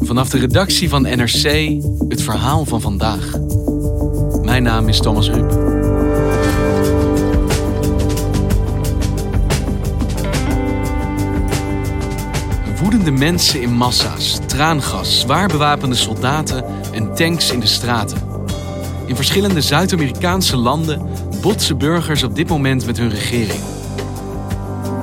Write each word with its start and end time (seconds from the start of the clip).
Vanaf 0.00 0.28
de 0.28 0.38
redactie 0.38 0.88
van 0.88 1.02
NRC 1.02 1.42
het 2.08 2.22
verhaal 2.22 2.64
van 2.64 2.80
vandaag. 2.80 3.30
Mijn 4.42 4.62
naam 4.62 4.88
is 4.88 5.00
Thomas 5.00 5.30
Ruip. 5.30 5.50
Woedende 12.80 13.10
mensen 13.10 13.62
in 13.62 13.72
massa's, 13.72 14.38
traangas, 14.46 15.20
zwaar 15.20 15.48
bewapende 15.48 15.96
soldaten 15.96 16.64
en 16.92 17.14
tanks 17.14 17.50
in 17.50 17.60
de 17.60 17.66
straten. 17.66 18.18
In 19.06 19.16
verschillende 19.16 19.60
Zuid-Amerikaanse 19.60 20.56
landen 20.56 21.02
botsen 21.40 21.78
burgers 21.78 22.22
op 22.22 22.36
dit 22.36 22.48
moment 22.48 22.86
met 22.86 22.98
hun 22.98 23.10
regering. 23.10 23.60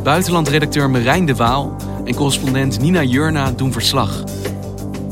Buitenlandredacteur 0.03 0.89
Marijn 0.89 1.25
de 1.25 1.35
Waal 1.35 1.75
en 2.09 2.15
correspondent 2.15 2.81
Nina 2.81 3.03
Jurna 3.03 3.51
doen 3.51 3.71
verslag. 3.71 4.23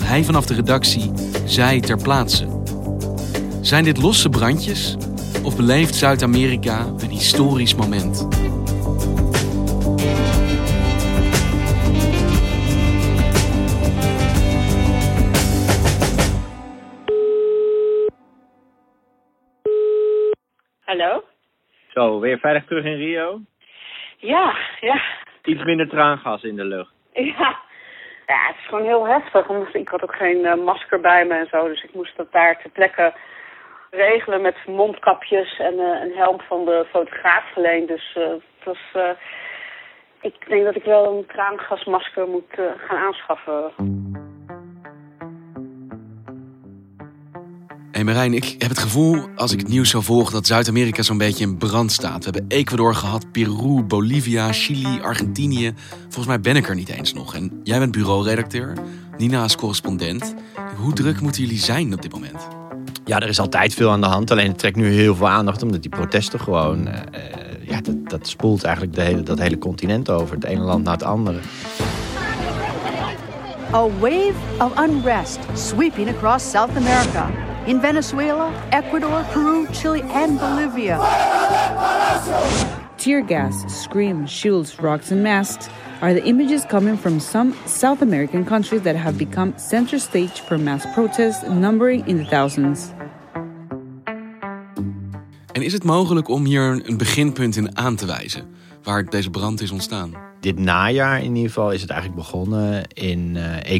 Hij 0.03 0.23
vanaf 0.23 0.45
de 0.45 0.53
redactie, 0.53 1.11
zij 1.45 1.79
ter 1.79 2.01
plaatse. 2.01 2.48
Zijn 3.62 3.84
dit 3.84 4.01
losse 4.01 4.29
brandjes 4.29 4.98
of 5.43 5.55
beleeft 5.55 5.95
Zuid-Amerika 5.95 6.79
een 6.79 7.09
historisch 7.09 7.76
moment? 7.76 8.27
Hallo? 20.85 21.23
Zo, 21.93 22.20
weer 22.20 22.39
veilig 22.39 22.65
terug 22.65 22.85
in 22.85 22.98
Rio? 22.98 23.41
Ja, 24.17 24.57
ja. 24.82 25.01
Iets 25.48 25.63
minder 25.63 25.87
traangas 25.87 26.43
in 26.43 26.55
de 26.55 26.65
lucht. 26.65 26.91
Ja. 27.37 27.65
Ja, 28.27 28.48
het 28.48 28.55
is 28.59 28.67
gewoon 28.67 28.85
heel 28.85 29.07
heftig. 29.07 29.73
Ik 29.73 29.87
had 29.87 30.04
ook 30.04 30.15
geen 30.15 30.45
eh, 30.45 30.55
masker 30.55 30.99
bij 30.99 31.26
me 31.26 31.34
en 31.34 31.48
zo. 31.48 31.67
Dus 31.67 31.84
ik 31.84 31.93
moest 31.93 32.17
dat 32.17 32.31
daar 32.31 32.62
ter 32.62 32.70
plekke 32.70 33.13
regelen 33.91 34.41
met 34.41 34.55
mondkapjes 34.65 35.59
en 35.59 35.79
eh, 35.79 36.01
een 36.01 36.13
helm 36.15 36.39
van 36.39 36.65
de 36.65 36.85
fotograaf 36.89 37.51
geleend. 37.54 37.87
Dus 37.87 38.15
eh, 38.15 38.23
het 38.29 38.63
was... 38.63 39.15
ik 40.21 40.48
denk 40.48 40.63
dat 40.63 40.76
ik 40.76 40.84
wel 40.84 41.17
een 41.17 41.26
traangasmasker 41.26 42.27
moet 42.27 42.54
gaan 42.77 42.98
aanschaffen. 42.98 43.71
Hey 47.98 48.05
Marijn, 48.05 48.34
ik 48.34 48.55
heb 48.57 48.70
het 48.70 48.79
gevoel, 48.79 49.27
als 49.35 49.51
ik 49.51 49.59
het 49.59 49.67
nieuws 49.67 49.90
zo 49.90 50.01
volg, 50.01 50.31
dat 50.31 50.48
Zuid-Amerika 50.48 51.01
zo'n 51.01 51.17
beetje 51.17 51.43
in 51.43 51.57
brand 51.57 51.91
staat. 51.91 52.26
We 52.26 52.31
hebben 52.31 52.57
Ecuador 52.57 52.95
gehad, 52.95 53.31
Peru, 53.31 53.84
Bolivia, 53.84 54.51
Chili, 54.51 54.99
Argentinië. 55.01 55.73
Volgens 56.01 56.26
mij 56.26 56.39
ben 56.39 56.55
ik 56.55 56.70
er 56.70 56.76
niet 56.76 56.89
eens 56.89 57.13
nog. 57.13 57.35
En 57.35 57.62
jij 57.63 57.79
bent 57.79 57.91
bureauredacteur, 57.91 58.77
Nina 59.17 59.43
is 59.43 59.55
correspondent. 59.55 60.35
Hoe 60.76 60.93
druk 60.93 61.21
moeten 61.21 61.41
jullie 61.41 61.59
zijn 61.59 61.93
op 61.93 62.01
dit 62.01 62.12
moment? 62.12 62.48
Ja, 63.05 63.20
er 63.20 63.27
is 63.27 63.39
altijd 63.39 63.73
veel 63.73 63.91
aan 63.91 64.01
de 64.01 64.07
hand. 64.07 64.31
Alleen 64.31 64.47
het 64.47 64.59
trekt 64.59 64.75
nu 64.75 64.88
heel 64.88 65.16
veel 65.16 65.29
aandacht 65.29 65.63
omdat 65.63 65.81
die 65.81 65.91
protesten 65.91 66.39
gewoon. 66.39 66.88
eh, 66.88 67.01
eh, 67.11 67.69
ja, 67.69 67.81
dat, 67.81 68.09
dat 68.09 68.27
spoelt 68.27 68.63
eigenlijk 68.63 68.95
de 68.95 69.01
hele, 69.01 69.23
dat 69.23 69.39
hele 69.39 69.57
continent 69.57 70.09
over. 70.09 70.35
Het 70.35 70.43
ene 70.43 70.61
land 70.61 70.83
naar 70.83 70.93
het 70.93 71.03
andere. 71.03 71.39
A 73.73 73.88
wave 73.99 74.33
of 74.59 74.79
unrest 74.79 75.39
sweeping 75.53 76.09
across 76.09 76.49
South 76.49 76.75
America. 76.75 77.47
In 77.67 77.81
Venezuela, 77.81 78.53
Ecuador, 78.72 79.25
Peru, 79.33 79.67
Chile, 79.73 80.01
and 80.13 80.39
Bolivia. 80.39 80.97
Tear 82.97 83.22
gas, 83.22 83.66
screams, 83.83 84.31
shields, 84.31 84.79
rocks, 84.79 85.11
and 85.11 85.22
masks 85.22 85.67
are 86.01 86.13
the 86.13 86.23
images 86.23 86.66
coming 86.66 86.97
from 86.97 87.19
some 87.19 87.53
South 87.66 88.01
American 88.01 88.45
countries 88.45 88.81
that 88.83 88.95
have 88.95 89.17
become 89.17 89.53
center 89.57 90.00
stage 90.00 90.39
for 90.39 90.57
mass 90.57 90.85
protests, 90.94 91.44
numbering 91.50 92.07
in 92.07 92.17
the 92.17 92.25
thousands. 92.25 92.91
En 95.51 95.61
is 95.61 95.73
het 95.73 95.84
mogelijk 95.84 96.28
om 96.28 96.45
hier 96.45 96.81
een 96.89 96.97
beginpunt 96.97 97.55
in 97.55 97.78
aan 97.78 97.95
te 97.95 98.05
wijzen, 98.05 98.45
waar 98.84 99.05
deze 99.05 99.29
brand 99.29 99.61
is 99.61 99.72
ontstaan? 99.72 100.13
Dit 100.39 100.59
najaar 100.59 101.23
in 101.23 101.35
ieder 101.35 101.51
geval 101.51 101.72
is 101.72 101.81
het 101.81 101.89
eigenlijk 101.89 102.22
begonnen 102.22 102.88
in 102.94 103.35
eh, 103.35 103.72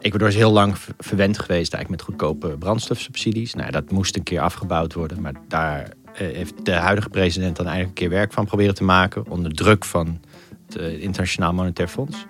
Ecuador 0.00 0.28
is 0.28 0.34
heel 0.34 0.52
lang 0.52 0.78
ver- 0.78 0.94
verwend 0.98 1.38
geweest 1.38 1.74
eigenlijk 1.74 1.88
met 1.88 2.02
goedkope 2.02 2.56
brandstofsubsidies. 2.58 3.54
Nou, 3.54 3.70
dat 3.70 3.90
moest 3.90 4.16
een 4.16 4.22
keer 4.22 4.40
afgebouwd 4.40 4.94
worden. 4.94 5.20
Maar 5.20 5.34
daar 5.48 5.90
eh, 6.14 6.26
heeft 6.34 6.64
de 6.64 6.72
huidige 6.72 7.08
president 7.08 7.56
dan 7.56 7.66
eigenlijk 7.66 7.98
een 7.98 8.08
keer 8.08 8.18
werk 8.18 8.32
van 8.32 8.46
proberen 8.46 8.74
te 8.74 8.84
maken. 8.84 9.28
Onder 9.28 9.52
druk 9.54 9.84
van 9.84 10.20
het 10.66 10.76
eh, 10.76 11.02
Internationaal 11.02 11.52
Monetair 11.52 11.88
Fonds. 11.88 12.26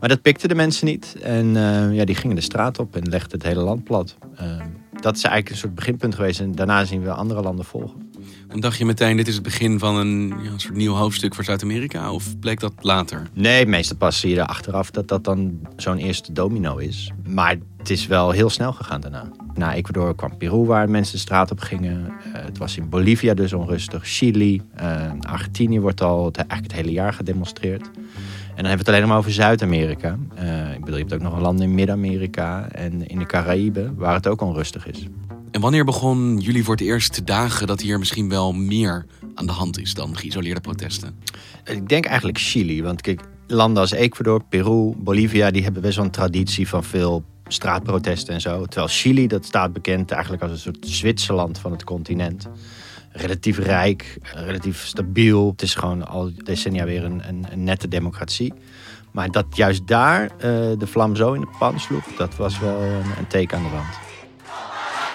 Maar 0.00 0.08
dat 0.08 0.22
pikten 0.22 0.48
de 0.48 0.54
mensen 0.54 0.86
niet. 0.86 1.16
En 1.22 1.56
eh, 1.56 1.94
ja, 1.94 2.04
die 2.04 2.14
gingen 2.14 2.36
de 2.36 2.42
straat 2.42 2.78
op 2.78 2.96
en 2.96 3.08
legden 3.08 3.38
het 3.38 3.42
hele 3.42 3.60
land 3.60 3.84
plat. 3.84 4.16
Eh, 4.34 4.60
dat 5.00 5.16
is 5.16 5.22
eigenlijk 5.22 5.48
een 5.50 5.56
soort 5.56 5.74
beginpunt 5.74 6.14
geweest. 6.14 6.40
En 6.40 6.52
daarna 6.52 6.84
zien 6.84 7.02
we 7.02 7.12
andere 7.12 7.42
landen 7.42 7.64
volgen. 7.64 8.09
Dan 8.50 8.60
dacht 8.60 8.78
je 8.78 8.84
meteen, 8.84 9.16
dit 9.16 9.28
is 9.28 9.34
het 9.34 9.42
begin 9.42 9.78
van 9.78 9.96
een, 9.96 10.34
ja, 10.42 10.50
soort 10.56 10.74
nieuw 10.74 10.94
hoofdstuk 10.94 11.34
voor 11.34 11.44
Zuid-Amerika? 11.44 12.12
Of 12.12 12.38
bleek 12.38 12.60
dat 12.60 12.72
later? 12.80 13.22
Nee, 13.32 13.66
meestal 13.66 13.96
pas 13.96 14.20
zie 14.20 14.30
je 14.30 14.40
er 14.40 14.46
achteraf 14.46 14.90
dat 14.90 15.08
dat 15.08 15.24
dan 15.24 15.60
zo'n 15.76 15.98
eerste 15.98 16.32
domino 16.32 16.76
is. 16.76 17.10
Maar 17.28 17.56
het 17.76 17.90
is 17.90 18.06
wel 18.06 18.30
heel 18.30 18.50
snel 18.50 18.72
gegaan 18.72 19.00
daarna. 19.00 19.28
Na 19.54 19.74
Ecuador 19.74 20.14
kwam 20.14 20.36
Peru, 20.36 20.64
waar 20.64 20.90
mensen 20.90 21.14
de 21.14 21.20
straat 21.20 21.50
op 21.50 21.60
gingen. 21.60 22.06
Eh, 22.06 22.44
het 22.44 22.58
was 22.58 22.76
in 22.76 22.88
Bolivia 22.88 23.34
dus 23.34 23.52
onrustig. 23.52 24.06
Chili, 24.06 24.62
eh, 24.74 25.12
Argentinië 25.20 25.80
wordt 25.80 26.00
al 26.00 26.24
het, 26.24 26.36
eigenlijk 26.36 26.72
het 26.72 26.80
hele 26.80 26.92
jaar 26.92 27.12
gedemonstreerd. 27.12 27.82
En 27.82 28.56
dan 28.56 28.64
hebben 28.64 28.72
we 28.72 28.78
het 28.78 28.88
alleen 28.88 29.08
maar 29.08 29.18
over 29.18 29.32
Zuid-Amerika. 29.32 30.18
Eh, 30.34 30.72
ik 30.72 30.80
bedoel, 30.80 30.96
je 30.96 31.02
hebt 31.02 31.14
ook 31.14 31.20
nog 31.20 31.34
een 31.34 31.42
land 31.42 31.60
in 31.60 31.74
Midden-Amerika 31.74 32.68
en 32.68 33.06
in 33.06 33.18
de 33.18 33.26
Caraïben, 33.26 33.94
waar 33.96 34.14
het 34.14 34.26
ook 34.26 34.40
onrustig 34.40 34.86
is. 34.86 35.06
En 35.50 35.60
wanneer 35.60 35.84
begon 35.84 36.38
jullie 36.38 36.64
voor 36.64 36.74
het 36.74 36.84
eerst 36.84 37.12
te 37.12 37.24
dagen 37.24 37.66
dat 37.66 37.80
hier 37.80 37.98
misschien 37.98 38.28
wel 38.28 38.52
meer 38.52 39.06
aan 39.34 39.46
de 39.46 39.52
hand 39.52 39.78
is 39.78 39.94
dan 39.94 40.16
geïsoleerde 40.16 40.60
protesten? 40.60 41.18
Ik 41.64 41.88
denk 41.88 42.06
eigenlijk 42.06 42.38
Chili. 42.38 42.82
Want 42.82 43.00
kijk, 43.00 43.20
landen 43.46 43.82
als 43.82 43.90
Ecuador, 43.90 44.44
Peru, 44.44 44.94
Bolivia... 44.96 45.50
die 45.50 45.62
hebben 45.62 45.82
best 45.82 45.96
wel 45.96 46.04
een 46.04 46.10
traditie 46.10 46.68
van 46.68 46.84
veel 46.84 47.24
straatprotesten 47.46 48.34
en 48.34 48.40
zo. 48.40 48.64
Terwijl 48.64 48.88
Chili, 48.92 49.26
dat 49.26 49.44
staat 49.44 49.72
bekend 49.72 50.10
eigenlijk 50.10 50.42
als 50.42 50.52
een 50.52 50.58
soort 50.58 50.86
Zwitserland 50.86 51.58
van 51.58 51.70
het 51.70 51.84
continent. 51.84 52.48
Relatief 53.12 53.58
rijk, 53.58 54.18
relatief 54.22 54.86
stabiel. 54.86 55.50
Het 55.50 55.62
is 55.62 55.74
gewoon 55.74 56.08
al 56.08 56.30
decennia 56.36 56.84
weer 56.84 57.04
een, 57.04 57.22
een, 57.28 57.64
nette 57.64 57.88
democratie. 57.88 58.52
Maar 59.10 59.30
dat 59.30 59.46
juist 59.56 59.86
daar 59.86 60.22
eh, 60.22 60.50
de 60.78 60.86
vlam 60.86 61.16
zo 61.16 61.32
in 61.32 61.40
de 61.40 61.56
pan 61.58 61.80
sloeg... 61.80 62.04
dat 62.16 62.36
was 62.36 62.58
wel 62.58 62.80
een, 62.80 63.18
een 63.18 63.26
teken 63.28 63.56
aan 63.56 63.62
de 63.62 63.70
wand. 63.70 64.09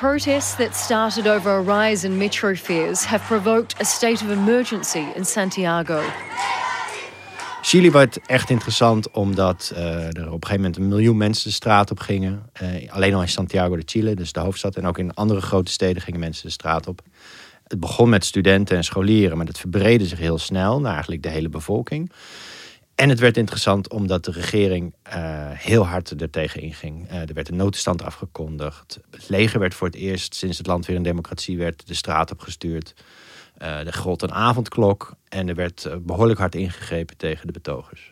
Protests 0.06 0.56
that 0.56 0.76
started 0.76 1.28
over 1.28 1.52
a 1.52 1.62
rise 1.62 2.08
in 2.08 2.18
metro 2.18 2.56
fares 2.56 3.06
have 3.06 3.26
provoked 3.26 3.82
a 3.82 3.84
state 3.84 4.24
of 4.24 4.30
emergency 4.30 5.04
in 5.16 5.26
Santiago. 5.26 6.02
Chili 7.62 7.92
werd 7.92 8.20
echt 8.26 8.50
interessant 8.50 9.12
omdat 9.12 9.72
eh, 9.76 10.06
er 10.06 10.08
op 10.08 10.16
een 10.18 10.32
gegeven 10.32 10.56
moment 10.56 10.78
een 10.78 10.88
miljoen 10.88 11.18
mensen 11.18 11.48
de 11.48 11.54
straat 11.54 11.92
op 11.92 12.00
gingen. 12.00 12.50
Eh, 12.54 12.92
alleen 12.92 13.14
al 13.14 13.22
in 13.22 13.30
Santiago 13.30 13.76
de 13.76 13.82
Chile, 13.86 14.16
dus 14.16 14.32
de 14.32 14.40
hoofdstad. 14.40 14.76
En 14.76 14.88
ook 14.88 14.98
in 14.98 15.14
andere 15.14 15.42
grote 15.42 15.72
steden 15.72 16.02
gingen 16.02 16.20
mensen 16.20 16.46
de 16.46 16.52
straat 16.52 16.88
op. 16.88 17.02
Het 17.68 17.80
begon 17.80 18.10
met 18.10 18.26
studenten 18.26 18.78
en 18.78 18.84
scholieren, 18.84 19.38
maar 19.38 19.46
dat 19.46 19.60
verbreedde 19.60 20.06
zich 20.06 20.20
heel 20.20 20.38
snel 20.38 20.80
naar 20.80 20.94
eigenlijk 20.94 21.24
de 21.24 21.30
hele 21.30 21.50
bevolking. 21.50 22.12
En 22.96 23.10
het 23.10 23.20
werd 23.20 23.38
interessant 23.38 23.90
omdat 23.90 24.26
de 24.26 24.32
regering 24.32 24.94
eh, 25.04 25.16
heel 25.52 25.86
hard 25.86 26.22
er 26.22 26.30
tegen 26.30 26.62
inging. 26.62 27.10
Eh, 27.10 27.20
er 27.20 27.34
werd 27.34 27.50
een 27.50 27.56
noodstand 27.56 28.04
afgekondigd. 28.04 29.00
Het 29.12 29.30
leger 29.30 29.60
werd 29.60 29.74
voor 29.74 29.88
het 29.88 29.96
eerst 29.96 30.36
sinds 30.36 30.58
het 30.58 30.68
land 30.68 30.86
weer 30.86 30.96
een 30.96 31.04
democratie 31.04 31.58
werd 31.58 31.88
de 31.88 31.94
straat 31.94 32.32
opgestuurd. 32.32 32.94
Eh 33.58 33.88
er 33.88 33.94
gold 33.94 34.22
een 34.22 34.34
avondklok 34.34 35.16
en 35.30 35.48
er 35.50 35.56
werd 35.56 35.86
eh, 35.86 35.96
behoorlijk 36.00 36.40
hard 36.40 36.56
ingegrepen 36.56 37.18
tegen 37.18 37.48
de 37.48 37.54
betogers. 37.54 38.12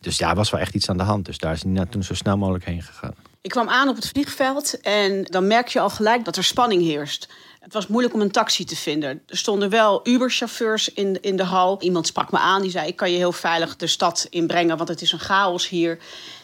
Dus 0.00 0.18
daar 0.18 0.34
was 0.34 0.50
wel 0.50 0.60
echt 0.60 0.74
iets 0.74 0.88
aan 0.88 0.96
de 0.96 1.02
hand. 1.02 1.24
Dus 1.24 1.38
daar 1.38 1.52
is 1.52 1.62
Nina 1.62 1.86
toen 1.86 2.02
zo 2.02 2.14
snel 2.14 2.36
mogelijk 2.36 2.64
heen 2.64 2.82
gegaan. 2.82 3.14
Ik 3.40 3.50
kwam 3.50 3.68
aan 3.68 3.88
op 3.88 3.96
het 3.96 4.08
vliegveld 4.08 4.80
en 4.80 5.24
dan 5.24 5.46
merk 5.46 5.68
je 5.68 5.80
al 5.80 5.90
gelijk 5.90 6.24
dat 6.24 6.36
er 6.36 6.44
spanning 6.44 6.82
heerst. 6.82 7.28
Het 7.60 7.72
was 7.72 7.86
moeilijk 7.86 8.14
om 8.14 8.20
een 8.20 8.30
taxi 8.30 8.64
te 8.64 8.76
vinden. 8.76 9.22
Er 9.26 9.36
stonden 9.36 9.70
wel 9.70 10.08
Uber-chauffeurs 10.08 10.92
in, 10.92 11.20
in 11.20 11.36
de 11.36 11.44
hal. 11.44 11.82
Iemand 11.82 12.06
sprak 12.06 12.30
me 12.30 12.38
aan, 12.38 12.62
die 12.62 12.70
zei: 12.70 12.86
Ik 12.88 12.96
kan 12.96 13.10
je 13.10 13.16
heel 13.16 13.32
veilig 13.32 13.76
de 13.76 13.86
stad 13.86 14.26
inbrengen, 14.30 14.76
want 14.76 14.88
het 14.88 15.00
is 15.02 15.12
een 15.12 15.18
chaos 15.18 15.68
hier. 15.68 15.98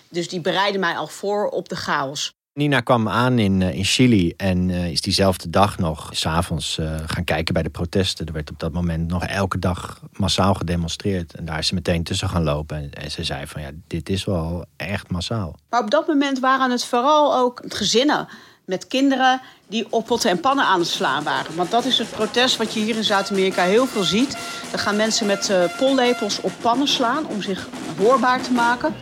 Dus 0.08 0.28
die 0.28 0.40
bereidden 0.40 0.80
mij 0.80 0.96
al 0.96 1.06
voor 1.06 1.48
op 1.48 1.68
de 1.68 1.76
chaos. 1.76 2.34
Nina 2.52 2.80
kwam 2.80 3.08
aan 3.08 3.38
in, 3.38 3.62
eh, 3.62 3.74
in 3.74 3.84
Chili 3.84 4.32
en 4.36 4.68
uh, 4.68 4.90
is 4.90 5.00
diezelfde 5.00 5.50
dag 5.50 5.78
nog 5.78 6.08
s'avonds 6.12 6.78
uh, 6.78 6.94
gaan 7.06 7.24
kijken 7.24 7.54
bij 7.54 7.62
de 7.62 7.70
protesten. 7.70 8.26
Er 8.26 8.32
werd 8.32 8.50
op 8.50 8.58
dat 8.58 8.72
moment 8.72 9.08
nog 9.08 9.24
elke 9.24 9.58
dag 9.58 10.00
massaal 10.12 10.54
gedemonstreerd. 10.54 11.34
En 11.34 11.44
daar 11.44 11.58
is 11.58 11.66
ze 11.66 11.74
meteen 11.74 12.04
tussen 12.04 12.28
gaan 12.28 12.42
lopen. 12.42 12.76
En, 12.76 12.92
en 12.92 13.10
ze 13.10 13.24
zei 13.24 13.46
van 13.46 13.62
ja, 13.62 13.70
dit 13.86 14.08
is 14.08 14.24
wel 14.24 14.64
echt 14.76 15.10
massaal. 15.10 15.56
Maar 15.70 15.82
op 15.82 15.90
dat 15.90 16.06
moment 16.06 16.38
waren 16.38 16.70
het 16.70 16.84
vooral 16.84 17.36
ook 17.36 17.62
gezinnen 17.68 18.28
met 18.66 18.86
kinderen 18.86 19.40
die 19.66 19.86
op 19.90 20.06
potten 20.06 20.30
en 20.30 20.40
pannen 20.40 20.64
aan 20.64 20.78
het 20.78 20.88
slaan 20.88 21.24
waren. 21.24 21.56
Want 21.56 21.70
dat 21.70 21.84
is 21.84 21.98
het 21.98 22.10
protest 22.10 22.56
wat 22.56 22.74
je 22.74 22.80
hier 22.80 22.96
in 22.96 23.04
Zuid-Amerika 23.04 23.62
heel 23.62 23.86
veel 23.86 24.02
ziet. 24.02 24.36
Dan 24.70 24.78
gaan 24.78 24.96
mensen 24.96 25.26
met 25.26 25.48
uh, 25.48 25.76
pollepels 25.78 26.40
op 26.40 26.52
pannen 26.60 26.88
slaan 26.88 27.26
om 27.26 27.42
zich 27.42 27.68
hoorbaar 27.98 28.42
te 28.42 28.52
maken. 28.52 28.94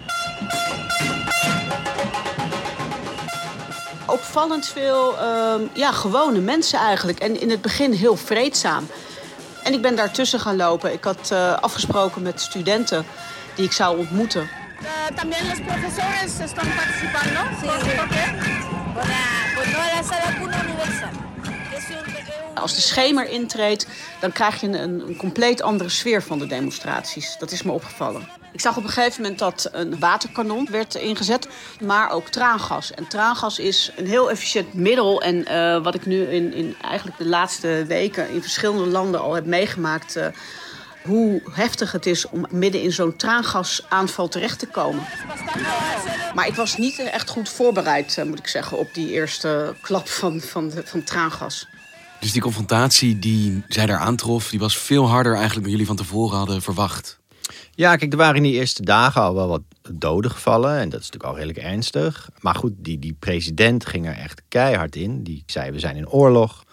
Opvallend 4.06 4.66
veel 4.66 5.14
uh, 5.14 5.54
ja, 5.72 5.92
gewone 5.92 6.40
mensen 6.40 6.78
eigenlijk. 6.78 7.18
En 7.18 7.40
in 7.40 7.50
het 7.50 7.60
begin 7.60 7.92
heel 7.92 8.16
vreedzaam. 8.16 8.86
En 9.62 9.72
ik 9.72 9.82
ben 9.82 9.96
daartussen 9.96 10.40
gaan 10.40 10.56
lopen. 10.56 10.92
Ik 10.92 11.04
had 11.04 11.30
uh, 11.32 11.54
afgesproken 11.54 12.22
met 12.22 12.40
studenten 12.40 13.06
die 13.54 13.64
ik 13.64 13.72
zou 13.72 13.98
ontmoeten. 13.98 14.48
Uh, 14.80 15.16
también 15.16 15.46
los 15.48 15.60
profesores 15.60 16.38
están 16.38 16.66
participando. 16.76 17.40
Sí. 17.60 18.83
Als 22.54 22.74
de 22.74 22.80
schemer 22.80 23.28
intreedt, 23.28 23.86
dan 24.20 24.32
krijg 24.32 24.60
je 24.60 24.66
een, 24.66 25.08
een, 25.08 25.16
compleet 25.16 25.62
andere 25.62 25.88
sfeer 25.88 26.22
van 26.22 26.38
de 26.38 26.46
demonstraties. 26.46 27.36
Dat 27.38 27.50
is 27.50 27.62
me 27.62 27.72
opgevallen. 27.72 28.28
Ik 28.52 28.60
zag 28.60 28.76
op 28.76 28.82
een 28.84 28.90
gegeven 28.90 29.22
moment 29.22 29.38
dat 29.38 29.68
een 29.72 29.98
waterkanon 29.98 30.68
werd 30.70 30.94
ingezet, 30.94 31.48
maar 31.80 32.10
ook 32.10 32.28
traangas. 32.28 32.92
En 32.92 33.08
traangas 33.08 33.58
is 33.58 33.92
een 33.96 34.06
heel 34.06 34.30
efficiënt 34.30 34.74
middel. 34.74 35.22
En 35.22 35.52
uh, 35.52 35.82
wat 35.82 35.94
ik 35.94 36.06
nu 36.06 36.22
in, 36.22 36.52
in 36.52 36.76
eigenlijk 36.82 37.18
de 37.18 37.26
laatste 37.26 37.84
weken 37.86 38.30
in 38.30 38.42
verschillende 38.42 38.86
landen 38.86 39.20
al 39.20 39.34
heb 39.34 39.46
meegemaakt. 39.46 40.16
Uh, 40.16 40.26
hoe 41.06 41.42
heftig 41.50 41.92
het 41.92 42.06
is 42.06 42.28
om 42.28 42.46
midden 42.50 42.82
in 42.82 42.92
zo'n 42.92 43.16
traangasaanval 43.16 44.28
terecht 44.28 44.58
te 44.58 44.66
komen. 44.66 45.02
Maar 46.34 46.46
ik 46.46 46.54
was 46.54 46.76
niet 46.76 46.98
echt 46.98 47.28
goed 47.28 47.48
voorbereid, 47.48 48.22
moet 48.26 48.38
ik 48.38 48.46
zeggen, 48.46 48.78
op 48.78 48.94
die 48.94 49.10
eerste 49.10 49.74
klap 49.80 50.08
van, 50.08 50.40
van, 50.40 50.68
de, 50.68 50.82
van 50.84 51.04
traangas. 51.04 51.66
Dus 52.20 52.32
die 52.32 52.42
confrontatie 52.42 53.18
die 53.18 53.64
zij 53.68 53.86
daar 53.86 53.98
aantrof, 53.98 54.48
die 54.50 54.58
was 54.58 54.78
veel 54.78 55.08
harder 55.08 55.32
eigenlijk 55.32 55.62
dan 55.62 55.70
jullie 55.70 55.86
van 55.86 55.96
tevoren 55.96 56.38
hadden 56.38 56.62
verwacht. 56.62 57.18
Ja, 57.74 57.96
kijk, 57.96 58.12
er 58.12 58.18
waren 58.18 58.36
in 58.36 58.42
die 58.42 58.52
eerste 58.52 58.82
dagen 58.82 59.22
al 59.22 59.34
wel 59.34 59.48
wat 59.48 59.62
doden 59.92 60.30
gevallen. 60.30 60.78
En 60.78 60.88
dat 60.88 61.00
is 61.00 61.06
natuurlijk 61.10 61.24
al 61.24 61.34
redelijk 61.34 61.58
ernstig. 61.58 62.30
Maar 62.40 62.54
goed, 62.54 62.72
die, 62.76 62.98
die 62.98 63.16
president 63.18 63.86
ging 63.86 64.06
er 64.06 64.16
echt 64.16 64.42
keihard 64.48 64.96
in. 64.96 65.22
Die 65.22 65.42
zei, 65.46 65.70
we 65.70 65.78
zijn 65.78 65.96
in 65.96 66.08
oorlog. 66.08 66.64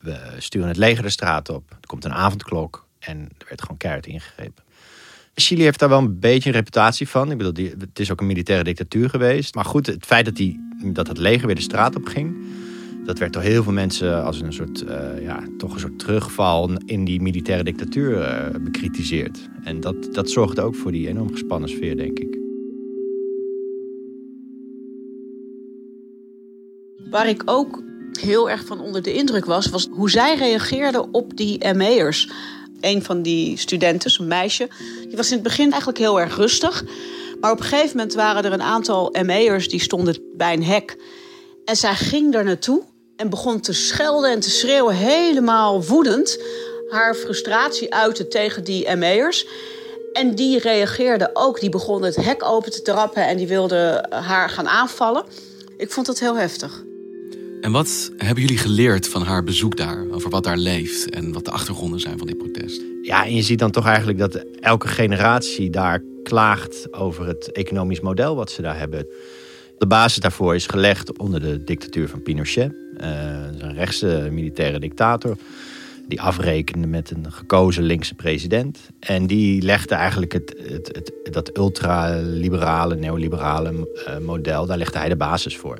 We 0.00 0.18
sturen 0.38 0.68
het 0.68 0.76
leger 0.76 1.02
de 1.02 1.10
straat 1.10 1.48
op. 1.48 1.70
Er 1.70 1.86
komt 1.86 2.04
een 2.04 2.12
avondklok. 2.12 2.83
En 3.06 3.18
er 3.38 3.46
werd 3.48 3.62
gewoon 3.62 3.76
keihard 3.76 4.06
ingegrepen. 4.06 4.62
Chili 5.34 5.62
heeft 5.62 5.78
daar 5.78 5.88
wel 5.88 5.98
een 5.98 6.18
beetje 6.20 6.48
een 6.48 6.54
reputatie 6.54 7.08
van. 7.08 7.30
Ik 7.30 7.38
bedoel, 7.38 7.66
het 7.78 7.98
is 7.98 8.10
ook 8.10 8.20
een 8.20 8.26
militaire 8.26 8.64
dictatuur 8.64 9.10
geweest. 9.10 9.54
Maar 9.54 9.64
goed, 9.64 9.86
het 9.86 10.06
feit 10.06 10.24
dat, 10.24 10.36
die, 10.36 10.60
dat 10.84 11.06
het 11.06 11.18
leger 11.18 11.46
weer 11.46 11.54
de 11.54 11.60
straat 11.60 11.96
op 11.96 12.06
ging... 12.06 12.36
dat 13.04 13.18
werd 13.18 13.32
door 13.32 13.42
heel 13.42 13.62
veel 13.62 13.72
mensen 13.72 14.24
als 14.24 14.40
een 14.40 14.52
soort, 14.52 14.82
uh, 14.82 15.22
ja, 15.22 15.42
toch 15.58 15.74
een 15.74 15.80
soort 15.80 15.98
terugval 15.98 16.70
in 16.84 17.04
die 17.04 17.20
militaire 17.20 17.64
dictatuur 17.64 18.18
uh, 18.18 18.60
bekritiseerd. 18.60 19.48
En 19.64 19.80
dat, 19.80 20.14
dat 20.14 20.30
zorgde 20.30 20.62
ook 20.62 20.74
voor 20.74 20.92
die 20.92 21.08
enorm 21.08 21.30
gespannen 21.30 21.68
sfeer, 21.68 21.96
denk 21.96 22.18
ik. 22.18 22.38
Waar 27.10 27.28
ik 27.28 27.42
ook 27.44 27.82
heel 28.20 28.50
erg 28.50 28.64
van 28.64 28.80
onder 28.80 29.02
de 29.02 29.12
indruk 29.12 29.44
was, 29.44 29.68
was 29.68 29.88
hoe 29.90 30.10
zij 30.10 30.36
reageerden 30.36 31.14
op 31.14 31.36
die 31.36 31.74
ME'ers 31.74 32.30
een 32.84 33.04
van 33.04 33.22
die 33.22 33.58
studenten, 33.58 34.12
een 34.18 34.26
meisje, 34.26 34.68
die 35.06 35.16
was 35.16 35.28
in 35.28 35.34
het 35.34 35.42
begin 35.42 35.70
eigenlijk 35.70 35.98
heel 35.98 36.20
erg 36.20 36.36
rustig. 36.36 36.84
Maar 37.40 37.52
op 37.52 37.58
een 37.58 37.64
gegeven 37.64 37.96
moment 37.96 38.14
waren 38.14 38.44
er 38.44 38.52
een 38.52 38.62
aantal 38.62 39.14
ME'ers 39.22 39.68
die 39.68 39.80
stonden 39.80 40.16
bij 40.36 40.52
een 40.52 40.64
hek. 40.64 40.96
En 41.64 41.76
zij 41.76 41.94
ging 41.94 42.34
er 42.34 42.44
naartoe 42.44 42.82
en 43.16 43.30
begon 43.30 43.60
te 43.60 43.72
schelden 43.72 44.30
en 44.30 44.40
te 44.40 44.50
schreeuwen, 44.50 44.94
helemaal 44.94 45.84
woedend. 45.84 46.38
Haar 46.88 47.14
frustratie 47.14 47.94
uiten 47.94 48.28
tegen 48.28 48.64
die 48.64 48.96
ME'ers. 48.96 49.46
En 50.12 50.34
die 50.34 50.58
reageerde 50.58 51.30
ook. 51.32 51.60
Die 51.60 51.70
begon 51.70 52.02
het 52.02 52.16
hek 52.16 52.44
open 52.44 52.70
te 52.70 52.82
trappen 52.82 53.26
en 53.26 53.36
die 53.36 53.48
wilde 53.48 54.06
haar 54.10 54.48
gaan 54.48 54.68
aanvallen. 54.68 55.24
Ik 55.76 55.90
vond 55.90 56.06
dat 56.06 56.18
heel 56.18 56.36
heftig. 56.36 56.84
En 57.64 57.72
wat 57.72 58.12
hebben 58.16 58.42
jullie 58.42 58.58
geleerd 58.58 59.08
van 59.08 59.22
haar 59.22 59.44
bezoek 59.44 59.76
daar? 59.76 60.04
Over 60.10 60.30
wat 60.30 60.44
daar 60.44 60.56
leeft 60.56 61.10
en 61.10 61.32
wat 61.32 61.44
de 61.44 61.50
achtergronden 61.50 62.00
zijn 62.00 62.18
van 62.18 62.26
dit 62.26 62.38
protest? 62.38 62.82
Ja, 63.02 63.24
en 63.24 63.34
je 63.34 63.42
ziet 63.42 63.58
dan 63.58 63.70
toch 63.70 63.86
eigenlijk 63.86 64.18
dat 64.18 64.44
elke 64.60 64.88
generatie 64.88 65.70
daar 65.70 66.02
klaagt 66.22 66.92
over 66.92 67.26
het 67.26 67.52
economisch 67.52 68.00
model 68.00 68.36
wat 68.36 68.50
ze 68.50 68.62
daar 68.62 68.78
hebben. 68.78 69.06
De 69.78 69.86
basis 69.86 70.18
daarvoor 70.18 70.54
is 70.54 70.66
gelegd 70.66 71.18
onder 71.18 71.40
de 71.40 71.64
dictatuur 71.64 72.08
van 72.08 72.22
Pinochet. 72.22 72.72
Uh, 72.72 73.08
een 73.58 73.74
rechtse 73.74 74.28
militaire 74.32 74.78
dictator. 74.78 75.36
Die 76.08 76.20
afrekende 76.20 76.86
met 76.86 77.10
een 77.10 77.32
gekozen 77.32 77.82
linkse 77.82 78.14
president. 78.14 78.78
En 78.98 79.26
die 79.26 79.62
legde 79.62 79.94
eigenlijk 79.94 80.32
het, 80.32 80.54
het, 80.68 80.88
het, 80.92 81.32
dat 81.34 81.56
ultraliberale, 81.56 82.94
neoliberale 82.94 83.72
uh, 83.72 84.18
model, 84.18 84.66
daar 84.66 84.78
legde 84.78 84.98
hij 84.98 85.08
de 85.08 85.16
basis 85.16 85.56
voor. 85.56 85.78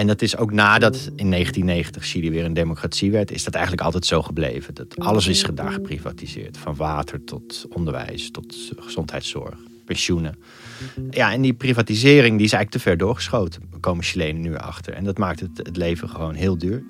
En 0.00 0.06
dat 0.06 0.22
is 0.22 0.36
ook 0.36 0.52
nadat 0.52 0.94
in 1.16 1.30
1990 1.30 2.04
Chili 2.04 2.30
weer 2.30 2.44
een 2.44 2.52
democratie 2.52 3.10
werd, 3.10 3.30
is 3.30 3.44
dat 3.44 3.54
eigenlijk 3.54 3.84
altijd 3.84 4.06
zo 4.06 4.22
gebleven. 4.22 4.74
Dat 4.74 4.98
alles 4.98 5.26
is 5.26 5.44
daar 5.54 5.72
geprivatiseerd. 5.72 6.58
Van 6.58 6.76
water 6.76 7.24
tot 7.24 7.66
onderwijs, 7.68 8.30
tot 8.30 8.72
gezondheidszorg, 8.78 9.58
pensioenen. 9.84 10.38
Ja, 11.10 11.32
en 11.32 11.42
die 11.42 11.52
privatisering 11.52 12.36
die 12.36 12.46
is 12.46 12.52
eigenlijk 12.52 12.70
te 12.70 12.78
ver 12.90 12.96
doorgeschoten. 12.96 13.62
Komen 13.80 14.04
Chilenen 14.04 14.40
nu 14.40 14.56
achter. 14.56 14.92
En 14.92 15.04
dat 15.04 15.18
maakt 15.18 15.40
het, 15.40 15.58
het 15.58 15.76
leven 15.76 16.08
gewoon 16.08 16.34
heel 16.34 16.58
duur. 16.58 16.82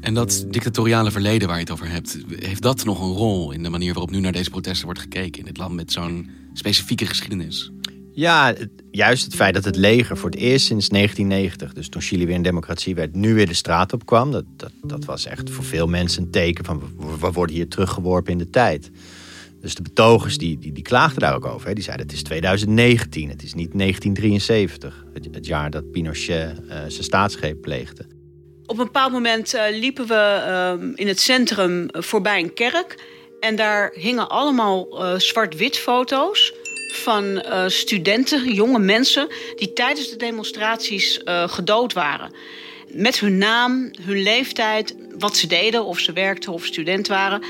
En 0.00 0.14
dat 0.14 0.46
dictatoriale 0.48 1.10
verleden 1.10 1.48
waar 1.48 1.56
je 1.56 1.62
het 1.62 1.72
over 1.72 1.90
hebt, 1.90 2.18
heeft 2.38 2.62
dat 2.62 2.84
nog 2.84 3.00
een 3.00 3.16
rol 3.16 3.52
in 3.52 3.62
de 3.62 3.68
manier 3.68 3.92
waarop 3.92 4.10
nu 4.10 4.20
naar 4.20 4.32
deze 4.32 4.50
protesten 4.50 4.84
wordt 4.84 5.00
gekeken 5.00 5.40
in 5.40 5.46
dit 5.46 5.56
land 5.56 5.74
met 5.74 5.92
zo'n 5.92 6.30
specifieke 6.52 7.06
geschiedenis? 7.06 7.70
Ja, 8.18 8.54
juist 8.90 9.24
het 9.24 9.34
feit 9.34 9.54
dat 9.54 9.64
het 9.64 9.76
leger 9.76 10.16
voor 10.16 10.30
het 10.30 10.38
eerst 10.38 10.66
sinds 10.66 10.88
1990, 10.88 11.72
dus 11.72 11.88
toen 11.88 12.02
Chili 12.02 12.26
weer 12.26 12.34
een 12.34 12.42
democratie 12.42 12.94
werd, 12.94 13.14
nu 13.14 13.34
weer 13.34 13.46
de 13.46 13.54
straat 13.54 13.92
op 13.92 14.06
kwam. 14.06 14.32
Dat, 14.32 14.44
dat, 14.56 14.72
dat 14.82 15.04
was 15.04 15.26
echt 15.26 15.50
voor 15.50 15.64
veel 15.64 15.86
mensen 15.86 16.22
een 16.22 16.30
teken 16.30 16.64
van 16.64 16.82
we 17.20 17.32
worden 17.32 17.56
hier 17.56 17.68
teruggeworpen 17.68 18.32
in 18.32 18.38
de 18.38 18.50
tijd. 18.50 18.90
Dus 19.60 19.74
de 19.74 19.82
betogers 19.82 20.38
die, 20.38 20.58
die, 20.58 20.72
die 20.72 20.82
klaagden 20.82 21.20
daar 21.20 21.34
ook 21.34 21.44
over. 21.44 21.68
Hè. 21.68 21.74
Die 21.74 21.84
zeiden 21.84 22.06
het 22.06 22.14
is 22.14 22.22
2019, 22.22 23.28
het 23.28 23.42
is 23.42 23.54
niet 23.54 23.78
1973. 23.78 25.04
Het, 25.32 25.46
jaar 25.46 25.70
dat 25.70 25.90
Pinochet 25.90 26.60
uh, 26.60 26.74
zijn 26.88 27.04
staatsgreep 27.04 27.60
pleegde. 27.60 28.06
Op 28.66 28.78
een 28.78 28.84
bepaald 28.84 29.12
moment 29.12 29.54
uh, 29.54 29.62
liepen 29.70 30.06
we 30.06 30.42
uh, 30.84 30.92
in 30.94 31.08
het 31.08 31.20
centrum 31.20 31.86
voorbij 31.90 32.42
een 32.42 32.54
kerk. 32.54 33.06
En 33.40 33.56
daar 33.56 33.92
hingen 33.94 34.28
allemaal 34.28 34.86
zwart-wit 35.18 35.78
foto's 35.78 36.52
van 36.92 37.24
uh, 37.24 37.64
studenten, 37.66 38.52
jonge 38.52 38.78
mensen, 38.78 39.28
die 39.56 39.72
tijdens 39.72 40.10
de 40.10 40.16
demonstraties 40.16 41.20
uh, 41.24 41.48
gedood 41.48 41.92
waren. 41.92 42.32
Met 42.88 43.18
hun 43.20 43.38
naam, 43.38 43.90
hun 44.00 44.22
leeftijd, 44.22 44.96
wat 45.18 45.36
ze 45.36 45.46
deden, 45.46 45.84
of 45.84 45.98
ze 45.98 46.12
werkten 46.12 46.52
of 46.52 46.64
student 46.64 47.08
waren. 47.08 47.42